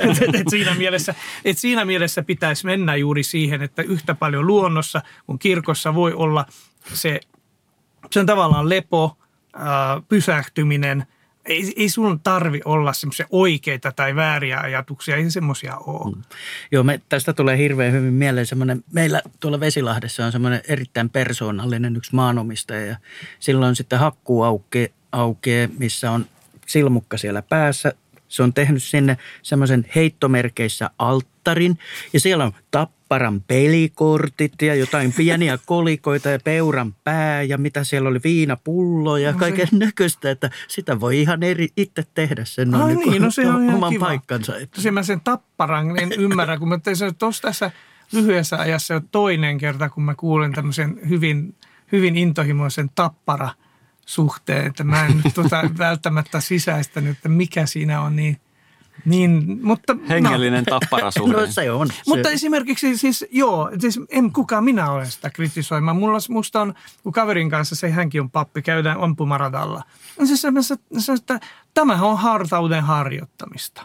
et, 0.00 0.34
et 0.34 0.48
siinä, 0.50 0.74
mielessä, 0.74 1.14
et 1.44 1.58
siinä 1.58 1.84
mielessä 1.84 2.22
pitäisi 2.22 2.66
mennä 2.66 2.96
juuri 2.96 3.22
siihen, 3.22 3.62
että 3.62 3.82
yhtä 3.82 4.14
paljon 4.14 4.46
luonnossa 4.46 5.02
kuin 5.26 5.38
kirkossa 5.38 5.94
voi 5.94 6.12
olla 6.12 6.46
se, 6.94 7.20
se 8.10 8.20
on 8.20 8.26
tavallaan 8.26 8.68
lepo, 8.68 9.18
pysähtyminen. 10.08 11.06
Ei, 11.48 11.72
ei 11.76 11.88
sun 11.88 12.20
tarvi 12.20 12.60
olla 12.64 12.92
semmoisia 12.92 13.26
oikeita 13.30 13.92
tai 13.92 14.14
vääriä 14.14 14.60
ajatuksia, 14.60 15.16
ei 15.16 15.30
semmoisia 15.30 15.76
ole. 15.76 16.14
Mm. 16.14 16.22
Joo, 16.72 16.82
me, 16.84 17.00
tästä 17.08 17.32
tulee 17.32 17.58
hirveän 17.58 17.92
hyvin 17.92 18.12
mieleen 18.12 18.46
semmoinen, 18.46 18.84
meillä 18.92 19.22
tuolla 19.40 19.60
Vesilahdessa 19.60 20.26
on 20.26 20.32
semmoinen 20.32 20.60
erittäin 20.68 21.10
persoonallinen 21.10 21.96
yksi 21.96 22.14
maanomistaja 22.14 22.86
ja 22.86 22.96
silloin 23.40 23.76
sitten 23.76 23.98
hakkuu 23.98 24.42
auke, 24.42 24.90
aukee, 25.12 25.68
missä 25.78 26.10
on 26.10 26.26
silmukka 26.66 27.16
siellä 27.16 27.42
päässä. 27.42 27.92
Se 28.28 28.42
on 28.42 28.54
tehnyt 28.54 28.82
sinne 28.82 29.18
semmoisen 29.42 29.86
heittomerkeissä 29.94 30.90
alttarin 30.98 31.78
ja 32.12 32.20
siellä 32.20 32.44
on 32.44 32.52
tapparan 33.08 33.40
pelikortit 33.40 34.52
ja 34.62 34.74
jotain 34.74 35.12
pieniä 35.12 35.58
kolikoita 35.66 36.28
ja 36.28 36.38
peuran 36.44 36.94
pää 37.04 37.42
ja 37.42 37.58
mitä 37.58 37.84
siellä 37.84 38.08
oli, 38.08 38.20
viinapullo 38.24 39.16
ja 39.16 39.32
No 39.32 39.38
se- 39.38 39.40
kaiken 39.40 39.68
näköistä, 39.72 40.30
että 40.30 40.50
sitä 40.68 41.00
voi 41.00 41.20
ihan 41.20 41.42
eri 41.42 41.68
itse 41.76 42.04
tehdä 42.14 42.44
sen 42.44 42.74
Ai 42.74 42.82
on 42.82 42.96
niin, 42.96 43.22
no 43.22 43.30
se 43.30 43.48
on 43.48 43.70
oman 43.74 43.92
kiva. 43.92 44.06
paikkansa. 44.06 44.56
Että. 44.56 44.74
Tosiaan 44.76 44.94
mä 44.94 45.02
sen 45.02 45.20
tapparan 45.20 45.98
en 45.98 46.12
ymmärrä, 46.12 46.58
kun 46.58 46.68
mä 46.68 46.78
tein 46.78 46.96
se 46.96 47.12
tuossa 47.12 47.42
tässä 47.42 47.70
lyhyessä 48.12 48.58
ajassa 48.58 48.94
jo 48.94 49.00
toinen 49.10 49.58
kerta, 49.58 49.88
kun 49.88 50.02
mä 50.02 50.14
kuulen 50.14 50.52
tämmöisen 50.52 51.00
hyvin, 51.08 51.54
hyvin 51.92 52.16
intohimoisen 52.16 52.90
tappara 52.94 53.50
suhteen, 54.06 54.66
että 54.66 54.84
mä 54.84 55.06
en 55.06 55.20
nyt 55.24 55.34
tota 55.34 55.62
välttämättä 55.78 56.40
sisäistänyt, 56.40 57.16
että 57.16 57.28
mikä 57.28 57.66
siinä 57.66 58.00
on 58.00 58.16
niin, 58.16 58.36
niin 59.08 59.58
mutta 59.62 59.94
no. 59.94 60.00
Hengellinen 60.08 60.64
tapparasuhde. 60.64 61.36
No 61.36 61.46
se 61.46 61.70
on. 61.70 61.88
Mutta 62.06 62.28
se, 62.28 62.32
esimerkiksi 62.34 62.96
siis, 62.96 63.24
joo, 63.30 63.70
siis 63.78 64.00
en 64.08 64.32
kukaan 64.32 64.64
minä 64.64 64.90
olen 64.90 65.10
sitä 65.10 65.30
kritisoimaan. 65.30 65.96
Mulla, 65.96 66.18
musta 66.28 66.60
on, 66.60 66.74
kun 67.02 67.12
kaverin 67.12 67.50
kanssa, 67.50 67.76
se 67.76 67.90
hänkin 67.90 68.20
on 68.20 68.30
pappi, 68.30 68.62
käydään 68.62 69.00
ampumaradalla. 69.00 69.82
No 70.18 70.26
siis 70.26 70.42
se, 70.42 70.50
se, 70.60 70.76
se, 70.98 71.12
että 71.12 71.40
tämähän 71.74 72.06
on 72.06 72.18
hartauden 72.18 72.82
harjoittamista. 72.82 73.82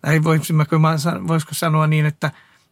Tai 0.00 0.24
voisiko 0.24 1.54
sanoa 1.54 1.86
niin, 1.86 2.06
että 2.06 2.30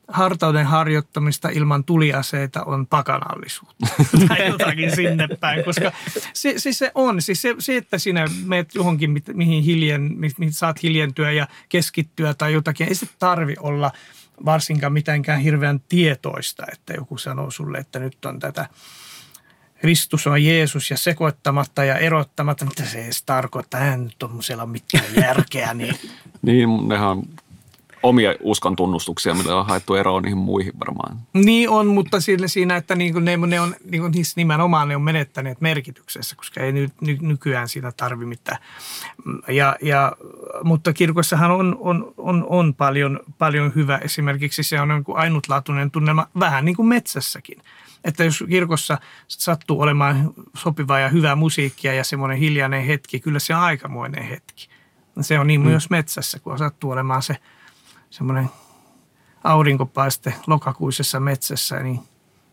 hartauden 0.08 0.66
harjoittamista 0.66 1.48
ilman 1.48 1.84
tuliaseita 1.84 2.64
on 2.64 2.86
pakanallisuutta. 2.86 3.86
tai 4.28 4.48
jotakin 4.48 4.96
sinne 4.96 5.28
päin, 5.40 5.64
koska 5.64 5.92
se, 6.32 6.54
siis 6.56 6.78
se 6.78 6.92
on. 6.94 7.22
Siis 7.22 7.42
se, 7.42 7.54
se, 7.58 7.76
että 7.76 7.98
sinä 7.98 8.26
menet 8.44 8.74
johonkin, 8.74 9.22
mihin, 9.32 9.64
hiljen, 9.64 10.02
mi- 10.02 10.30
mihin 10.38 10.52
saat 10.52 10.82
hiljentyä 10.82 11.30
ja 11.30 11.46
keskittyä 11.68 12.34
tai 12.34 12.52
jotakin, 12.52 12.88
ei 12.88 12.94
se 12.94 13.06
tarvi 13.18 13.54
olla 13.60 13.90
varsinkaan 14.44 14.92
mitenkään 14.92 15.40
hirveän 15.40 15.80
tietoista, 15.88 16.64
että 16.72 16.92
joku 16.92 17.18
sanoo 17.18 17.50
sulle, 17.50 17.78
että 17.78 17.98
nyt 17.98 18.24
on 18.24 18.38
tätä 18.38 18.68
Kristus 19.80 20.26
on 20.26 20.44
Jeesus 20.44 20.90
ja 20.90 20.96
sekoittamatta 20.96 21.84
ja 21.84 21.98
erottamatta, 21.98 22.64
mitä 22.64 22.84
se 22.84 23.04
edes 23.04 23.22
tarkoittaa, 23.22 23.80
eihän 23.80 24.04
nyt 24.04 24.14
tuommoisella 24.18 24.62
ole 24.62 24.72
mitään 24.72 25.04
järkeä, 25.16 25.74
niin 25.74 25.94
Niin, 26.42 26.88
nehän 26.88 27.08
on 27.08 27.22
omia 28.02 28.34
uskon 28.40 28.76
tunnustuksia, 28.76 29.34
millä 29.34 29.56
on 29.56 29.66
haettu 29.66 29.94
eroa 29.94 30.20
niihin 30.20 30.38
muihin 30.38 30.72
varmaan. 30.80 31.18
Niin 31.32 31.68
on, 31.68 31.86
mutta 31.86 32.20
siinä, 32.20 32.48
siinä 32.48 32.76
että 32.76 32.94
niin 32.94 33.12
kuin 33.12 33.24
ne, 33.24 33.36
ne 33.36 33.60
on 33.60 33.74
niin 33.90 34.00
kuin 34.00 34.12
niissä 34.12 34.32
nimenomaan 34.36 34.88
ne 34.88 34.96
on 34.96 35.02
menettäneet 35.02 35.60
merkityksessä, 35.60 36.36
koska 36.36 36.60
ei 36.60 36.72
ny, 36.72 36.88
ny, 37.00 37.18
nykyään 37.20 37.68
siinä 37.68 37.92
tarvi 37.92 38.26
mitään. 38.26 38.58
Ja, 39.48 39.76
ja, 39.82 40.12
mutta 40.64 40.92
kirkossahan 40.92 41.50
on, 41.50 41.76
on, 41.80 42.14
on, 42.16 42.46
on 42.48 42.74
paljon, 42.74 43.20
paljon 43.38 43.72
hyvä. 43.74 43.98
Esimerkiksi 43.98 44.62
se 44.62 44.80
on 44.80 44.88
niin 44.88 45.04
kuin 45.04 45.18
ainutlaatuinen 45.18 45.90
tunnelma, 45.90 46.26
vähän 46.38 46.64
niin 46.64 46.76
kuin 46.76 46.88
metsässäkin. 46.88 47.58
Että 48.04 48.24
jos 48.24 48.44
kirkossa 48.48 48.98
sattuu 49.28 49.80
olemaan 49.80 50.32
sopiva 50.56 50.98
ja 50.98 51.08
hyvä 51.08 51.36
musiikkia 51.36 51.94
ja 51.94 52.04
semmoinen 52.04 52.38
hiljainen 52.38 52.84
hetki, 52.84 53.20
kyllä 53.20 53.38
se 53.38 53.54
on 53.54 53.60
aikamoinen 53.60 54.24
hetki. 54.24 54.68
Se 55.20 55.38
on 55.38 55.46
niin 55.46 55.60
mm. 55.60 55.66
myös 55.66 55.90
metsässä, 55.90 56.38
kun 56.38 56.58
sattuu 56.58 56.90
olemaan 56.90 57.22
se 57.22 57.36
semmoinen 58.12 58.50
aurinkopaiste 59.44 60.34
lokakuisessa 60.46 61.20
metsässä, 61.20 61.80
niin 61.80 62.00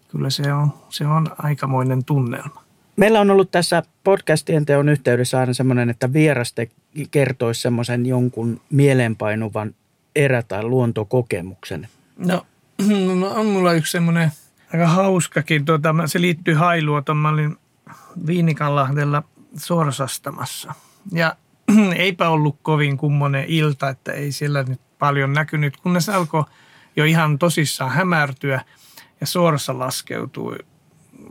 kyllä 0.07 0.29
se 0.29 0.53
on, 0.53 0.73
se 0.89 1.07
on 1.07 1.27
aikamoinen 1.37 2.05
tunnelma. 2.05 2.63
Meillä 2.95 3.19
on 3.19 3.31
ollut 3.31 3.51
tässä 3.51 3.83
podcastien 4.03 4.65
teon 4.65 4.89
yhteydessä 4.89 5.39
aina 5.39 5.53
semmoinen, 5.53 5.89
että 5.89 6.13
vieraste 6.13 6.69
kertoisi 7.11 7.61
semmoisen 7.61 8.05
jonkun 8.05 8.61
mieleenpainuvan 8.69 9.75
erä- 10.15 10.43
tai 10.43 10.63
luontokokemuksen. 10.63 11.87
No, 12.17 12.45
no 13.19 13.27
on 13.29 13.45
mulla 13.45 13.73
yksi 13.73 13.91
semmoinen 13.91 14.31
aika 14.73 14.87
hauskakin. 14.87 15.65
Tuota, 15.65 15.95
se 16.05 16.21
liittyy 16.21 16.53
Hailuoton. 16.53 17.17
Mä 17.17 17.29
olin 17.29 17.57
Viinikanlahdella 18.27 19.23
sorsastamassa. 19.57 20.73
Ja 21.11 21.35
eipä 21.95 22.29
ollut 22.29 22.59
kovin 22.61 22.97
kummonen 22.97 23.45
ilta, 23.47 23.89
että 23.89 24.11
ei 24.11 24.31
siellä 24.31 24.63
nyt 24.63 24.81
paljon 24.99 25.33
näkynyt, 25.33 25.77
kunnes 25.77 26.09
alkoi 26.09 26.43
jo 26.95 27.05
ihan 27.05 27.39
tosissaan 27.39 27.91
hämärtyä 27.91 28.61
ja 29.21 29.27
sorsa 29.27 29.79
laskeutui 29.79 30.57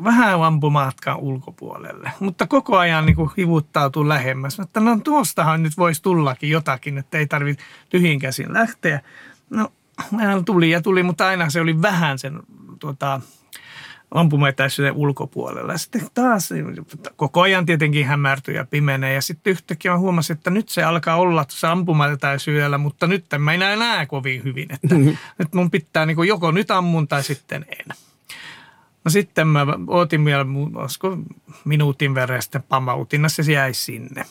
vähän 0.04 0.42
ampumatkan 0.42 1.16
ulkopuolelle, 1.16 2.12
mutta 2.20 2.46
koko 2.46 2.78
ajan 2.78 3.06
niin 3.06 3.16
kuin 3.16 3.30
hivuttautuu 3.36 4.08
lähemmäs. 4.08 4.58
Että 4.58 4.80
no 4.80 5.00
tuostahan 5.04 5.62
nyt 5.62 5.76
voisi 5.76 6.02
tullakin 6.02 6.50
jotakin, 6.50 6.98
että 6.98 7.18
ei 7.18 7.26
tarvitse 7.26 7.64
tyhjin 7.88 8.18
käsin 8.18 8.52
lähteä. 8.52 9.00
No, 9.50 9.72
tuli 10.44 10.70
ja 10.70 10.82
tuli, 10.82 11.02
mutta 11.02 11.26
aina 11.26 11.50
se 11.50 11.60
oli 11.60 11.82
vähän 11.82 12.18
sen 12.18 12.40
tuota, 12.78 13.20
ampumaetäisyyden 14.10 14.94
ulkopuolella. 14.94 15.72
Ja 15.72 15.78
sitten 15.78 16.06
taas 16.14 16.50
koko 17.16 17.40
ajan 17.40 17.66
tietenkin 17.66 18.06
hämärtyi 18.06 18.54
ja 18.54 18.64
pimenee. 18.64 19.14
Ja 19.14 19.22
sitten 19.22 19.50
yhtäkkiä 19.50 19.90
mä 19.90 19.98
huomasin, 19.98 20.36
että 20.36 20.50
nyt 20.50 20.68
se 20.68 20.82
alkaa 20.82 21.16
olla 21.16 21.44
tuossa 21.44 21.72
ampumaetäisyydellä, 21.72 22.78
mutta 22.78 23.06
nyt 23.06 23.24
mä 23.38 23.52
enää 23.52 23.76
näe 23.76 24.06
kovin 24.06 24.44
hyvin. 24.44 24.74
Että 24.74 24.94
mm-hmm. 24.94 25.16
nyt 25.38 25.54
mun 25.54 25.70
pitää 25.70 26.06
niin 26.06 26.26
joko 26.26 26.50
nyt 26.50 26.70
ammun 26.70 27.08
tai 27.08 27.22
sitten 27.22 27.66
en. 27.68 27.96
No 29.04 29.10
sitten 29.10 29.48
mä 29.48 29.66
ootin 29.86 30.24
vielä, 30.24 30.46
olisiko 30.74 31.18
minuutin 31.64 32.14
verran 32.14 32.42
sitten 32.42 32.62
pamautin, 32.62 33.22
no 33.22 33.28
se 33.28 33.52
jäi 33.52 33.74
sinne. 33.74 34.24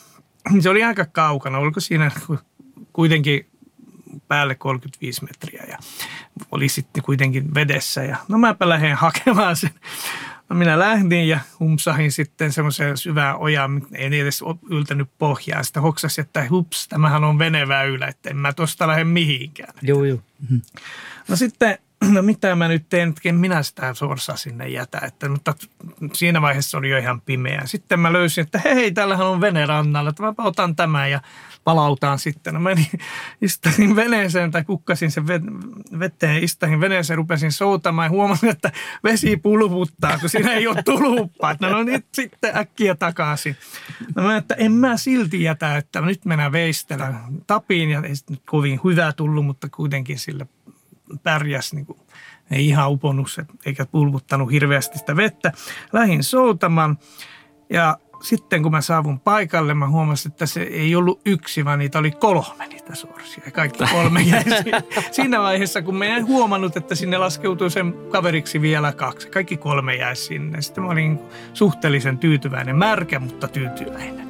Se 0.60 0.70
oli 0.70 0.84
aika 0.84 1.04
kaukana, 1.04 1.58
oliko 1.58 1.80
siinä 1.80 2.10
kuitenkin 2.92 3.46
päälle 4.28 4.54
35 4.54 5.24
metriä 5.24 5.64
ja 5.68 5.78
oli 6.52 6.68
sitten 6.68 7.02
kuitenkin 7.02 7.54
vedessä. 7.54 8.04
Ja 8.04 8.16
no 8.28 8.38
mäpä 8.38 8.68
lähden 8.68 8.96
hakemaan 9.06 9.56
sen. 9.56 9.70
No 10.48 10.56
minä 10.56 10.78
lähdin 10.78 11.28
ja 11.28 11.40
humsahin 11.60 12.12
sitten 12.12 12.52
semmoiseen 12.52 12.96
syvään 12.96 13.36
ojaan, 13.36 13.86
en 13.94 14.12
edes 14.12 14.44
yltänyt 14.70 15.08
pohjaan. 15.18 15.64
Sitä 15.64 15.80
hoksasi, 15.80 16.20
että 16.20 16.46
hups, 16.50 16.88
tämähän 16.88 17.24
on 17.24 17.38
veneväylä, 17.38 18.06
että 18.06 18.30
en 18.30 18.36
mä 18.36 18.52
tosta 18.52 18.86
lähde 18.86 19.04
mihinkään. 19.04 19.74
Joo, 19.82 20.04
joo. 20.04 20.18
Mm-hmm. 20.40 20.60
No 21.28 21.36
sitten 21.36 21.78
no 22.14 22.22
mitä 22.22 22.56
mä 22.56 22.68
nyt 22.68 22.88
teen, 22.88 23.08
että 23.08 23.32
minä 23.32 23.62
sitä 23.62 23.94
sorsaa 23.94 24.36
sinne 24.36 24.68
jätä. 24.68 24.98
Että, 24.98 25.28
mutta 25.28 25.54
siinä 26.12 26.42
vaiheessa 26.42 26.78
oli 26.78 26.90
jo 26.90 26.98
ihan 26.98 27.20
pimeä. 27.20 27.62
Sitten 27.64 28.00
mä 28.00 28.12
löysin, 28.12 28.42
että 28.42 28.60
hei, 28.64 28.92
täällähän 28.92 29.26
on 29.26 29.40
vene 29.40 29.66
rannalla, 29.66 30.10
että 30.10 30.22
mä 30.22 30.32
otan 30.38 30.76
tämän 30.76 31.10
ja 31.10 31.20
palautaan 31.64 32.18
sitten. 32.18 32.54
No 32.54 32.60
menin, 32.60 32.86
istuin 33.42 33.96
veneeseen 33.96 34.50
tai 34.50 34.64
kukkasin 34.64 35.10
sen 35.10 35.26
veteen, 35.98 36.44
istuin 36.44 36.80
veneeseen, 36.80 37.16
rupesin 37.16 37.52
soutamaan 37.52 38.06
ja 38.06 38.10
huomasin, 38.10 38.48
että 38.48 38.72
vesi 39.04 39.36
pulvuttaa, 39.36 40.18
kun 40.18 40.28
siinä 40.28 40.52
ei 40.52 40.66
ole 40.66 40.82
tulppaa. 40.82 41.54
No, 41.60 41.70
no 41.70 41.82
nyt 41.82 42.06
sitten 42.12 42.56
äkkiä 42.56 42.94
takaisin. 42.94 43.56
No 44.16 44.22
mä, 44.22 44.36
että 44.36 44.54
en 44.54 44.72
mä 44.72 44.96
silti 44.96 45.42
jätä, 45.42 45.76
että 45.76 46.00
nyt 46.00 46.24
mennään 46.24 46.52
veistellä. 46.52 47.14
Tapiin 47.46 47.90
ja 47.90 48.02
ei 48.02 48.14
nyt 48.30 48.42
kovin 48.46 48.80
hyvä 48.84 49.12
tullut, 49.12 49.46
mutta 49.46 49.68
kuitenkin 49.68 50.18
sille 50.18 50.46
pärjäs 51.22 51.72
niin 51.72 51.86
kuin, 51.86 51.98
ei 52.50 52.68
ihan 52.68 52.90
uponnut 52.90 53.30
se, 53.30 53.44
eikä 53.66 53.86
pulvuttanut 53.86 54.52
hirveästi 54.52 54.98
sitä 54.98 55.16
vettä. 55.16 55.52
Lähin 55.92 56.24
soutamaan 56.24 56.98
ja 57.70 57.98
sitten 58.22 58.62
kun 58.62 58.72
mä 58.72 58.80
saavun 58.80 59.20
paikalle, 59.20 59.74
mä 59.74 59.88
huomasin, 59.88 60.32
että 60.32 60.46
se 60.46 60.62
ei 60.62 60.94
ollut 60.94 61.20
yksi, 61.26 61.64
vaan 61.64 61.78
niitä 61.78 61.98
oli 61.98 62.10
kolme 62.10 62.66
niitä 62.68 62.94
suorsia. 62.94 63.42
Ja 63.46 63.52
kaikki 63.52 63.84
kolme 63.92 64.20
jäi 64.20 64.44
siinä 65.10 65.40
vaiheessa, 65.40 65.82
kun 65.82 65.96
mä 65.96 66.04
en 66.04 66.26
huomannut, 66.26 66.76
että 66.76 66.94
sinne 66.94 67.18
laskeutui 67.18 67.70
sen 67.70 67.94
kaveriksi 68.10 68.60
vielä 68.60 68.92
kaksi. 68.92 69.28
Kaikki 69.28 69.56
kolme 69.56 69.94
jäi 69.94 70.16
sinne. 70.16 70.62
Sitten 70.62 70.84
mä 70.84 70.90
olin 70.90 71.18
suhteellisen 71.54 72.18
tyytyväinen, 72.18 72.76
märkä, 72.76 73.18
mutta 73.18 73.48
tyytyväinen. 73.48 74.27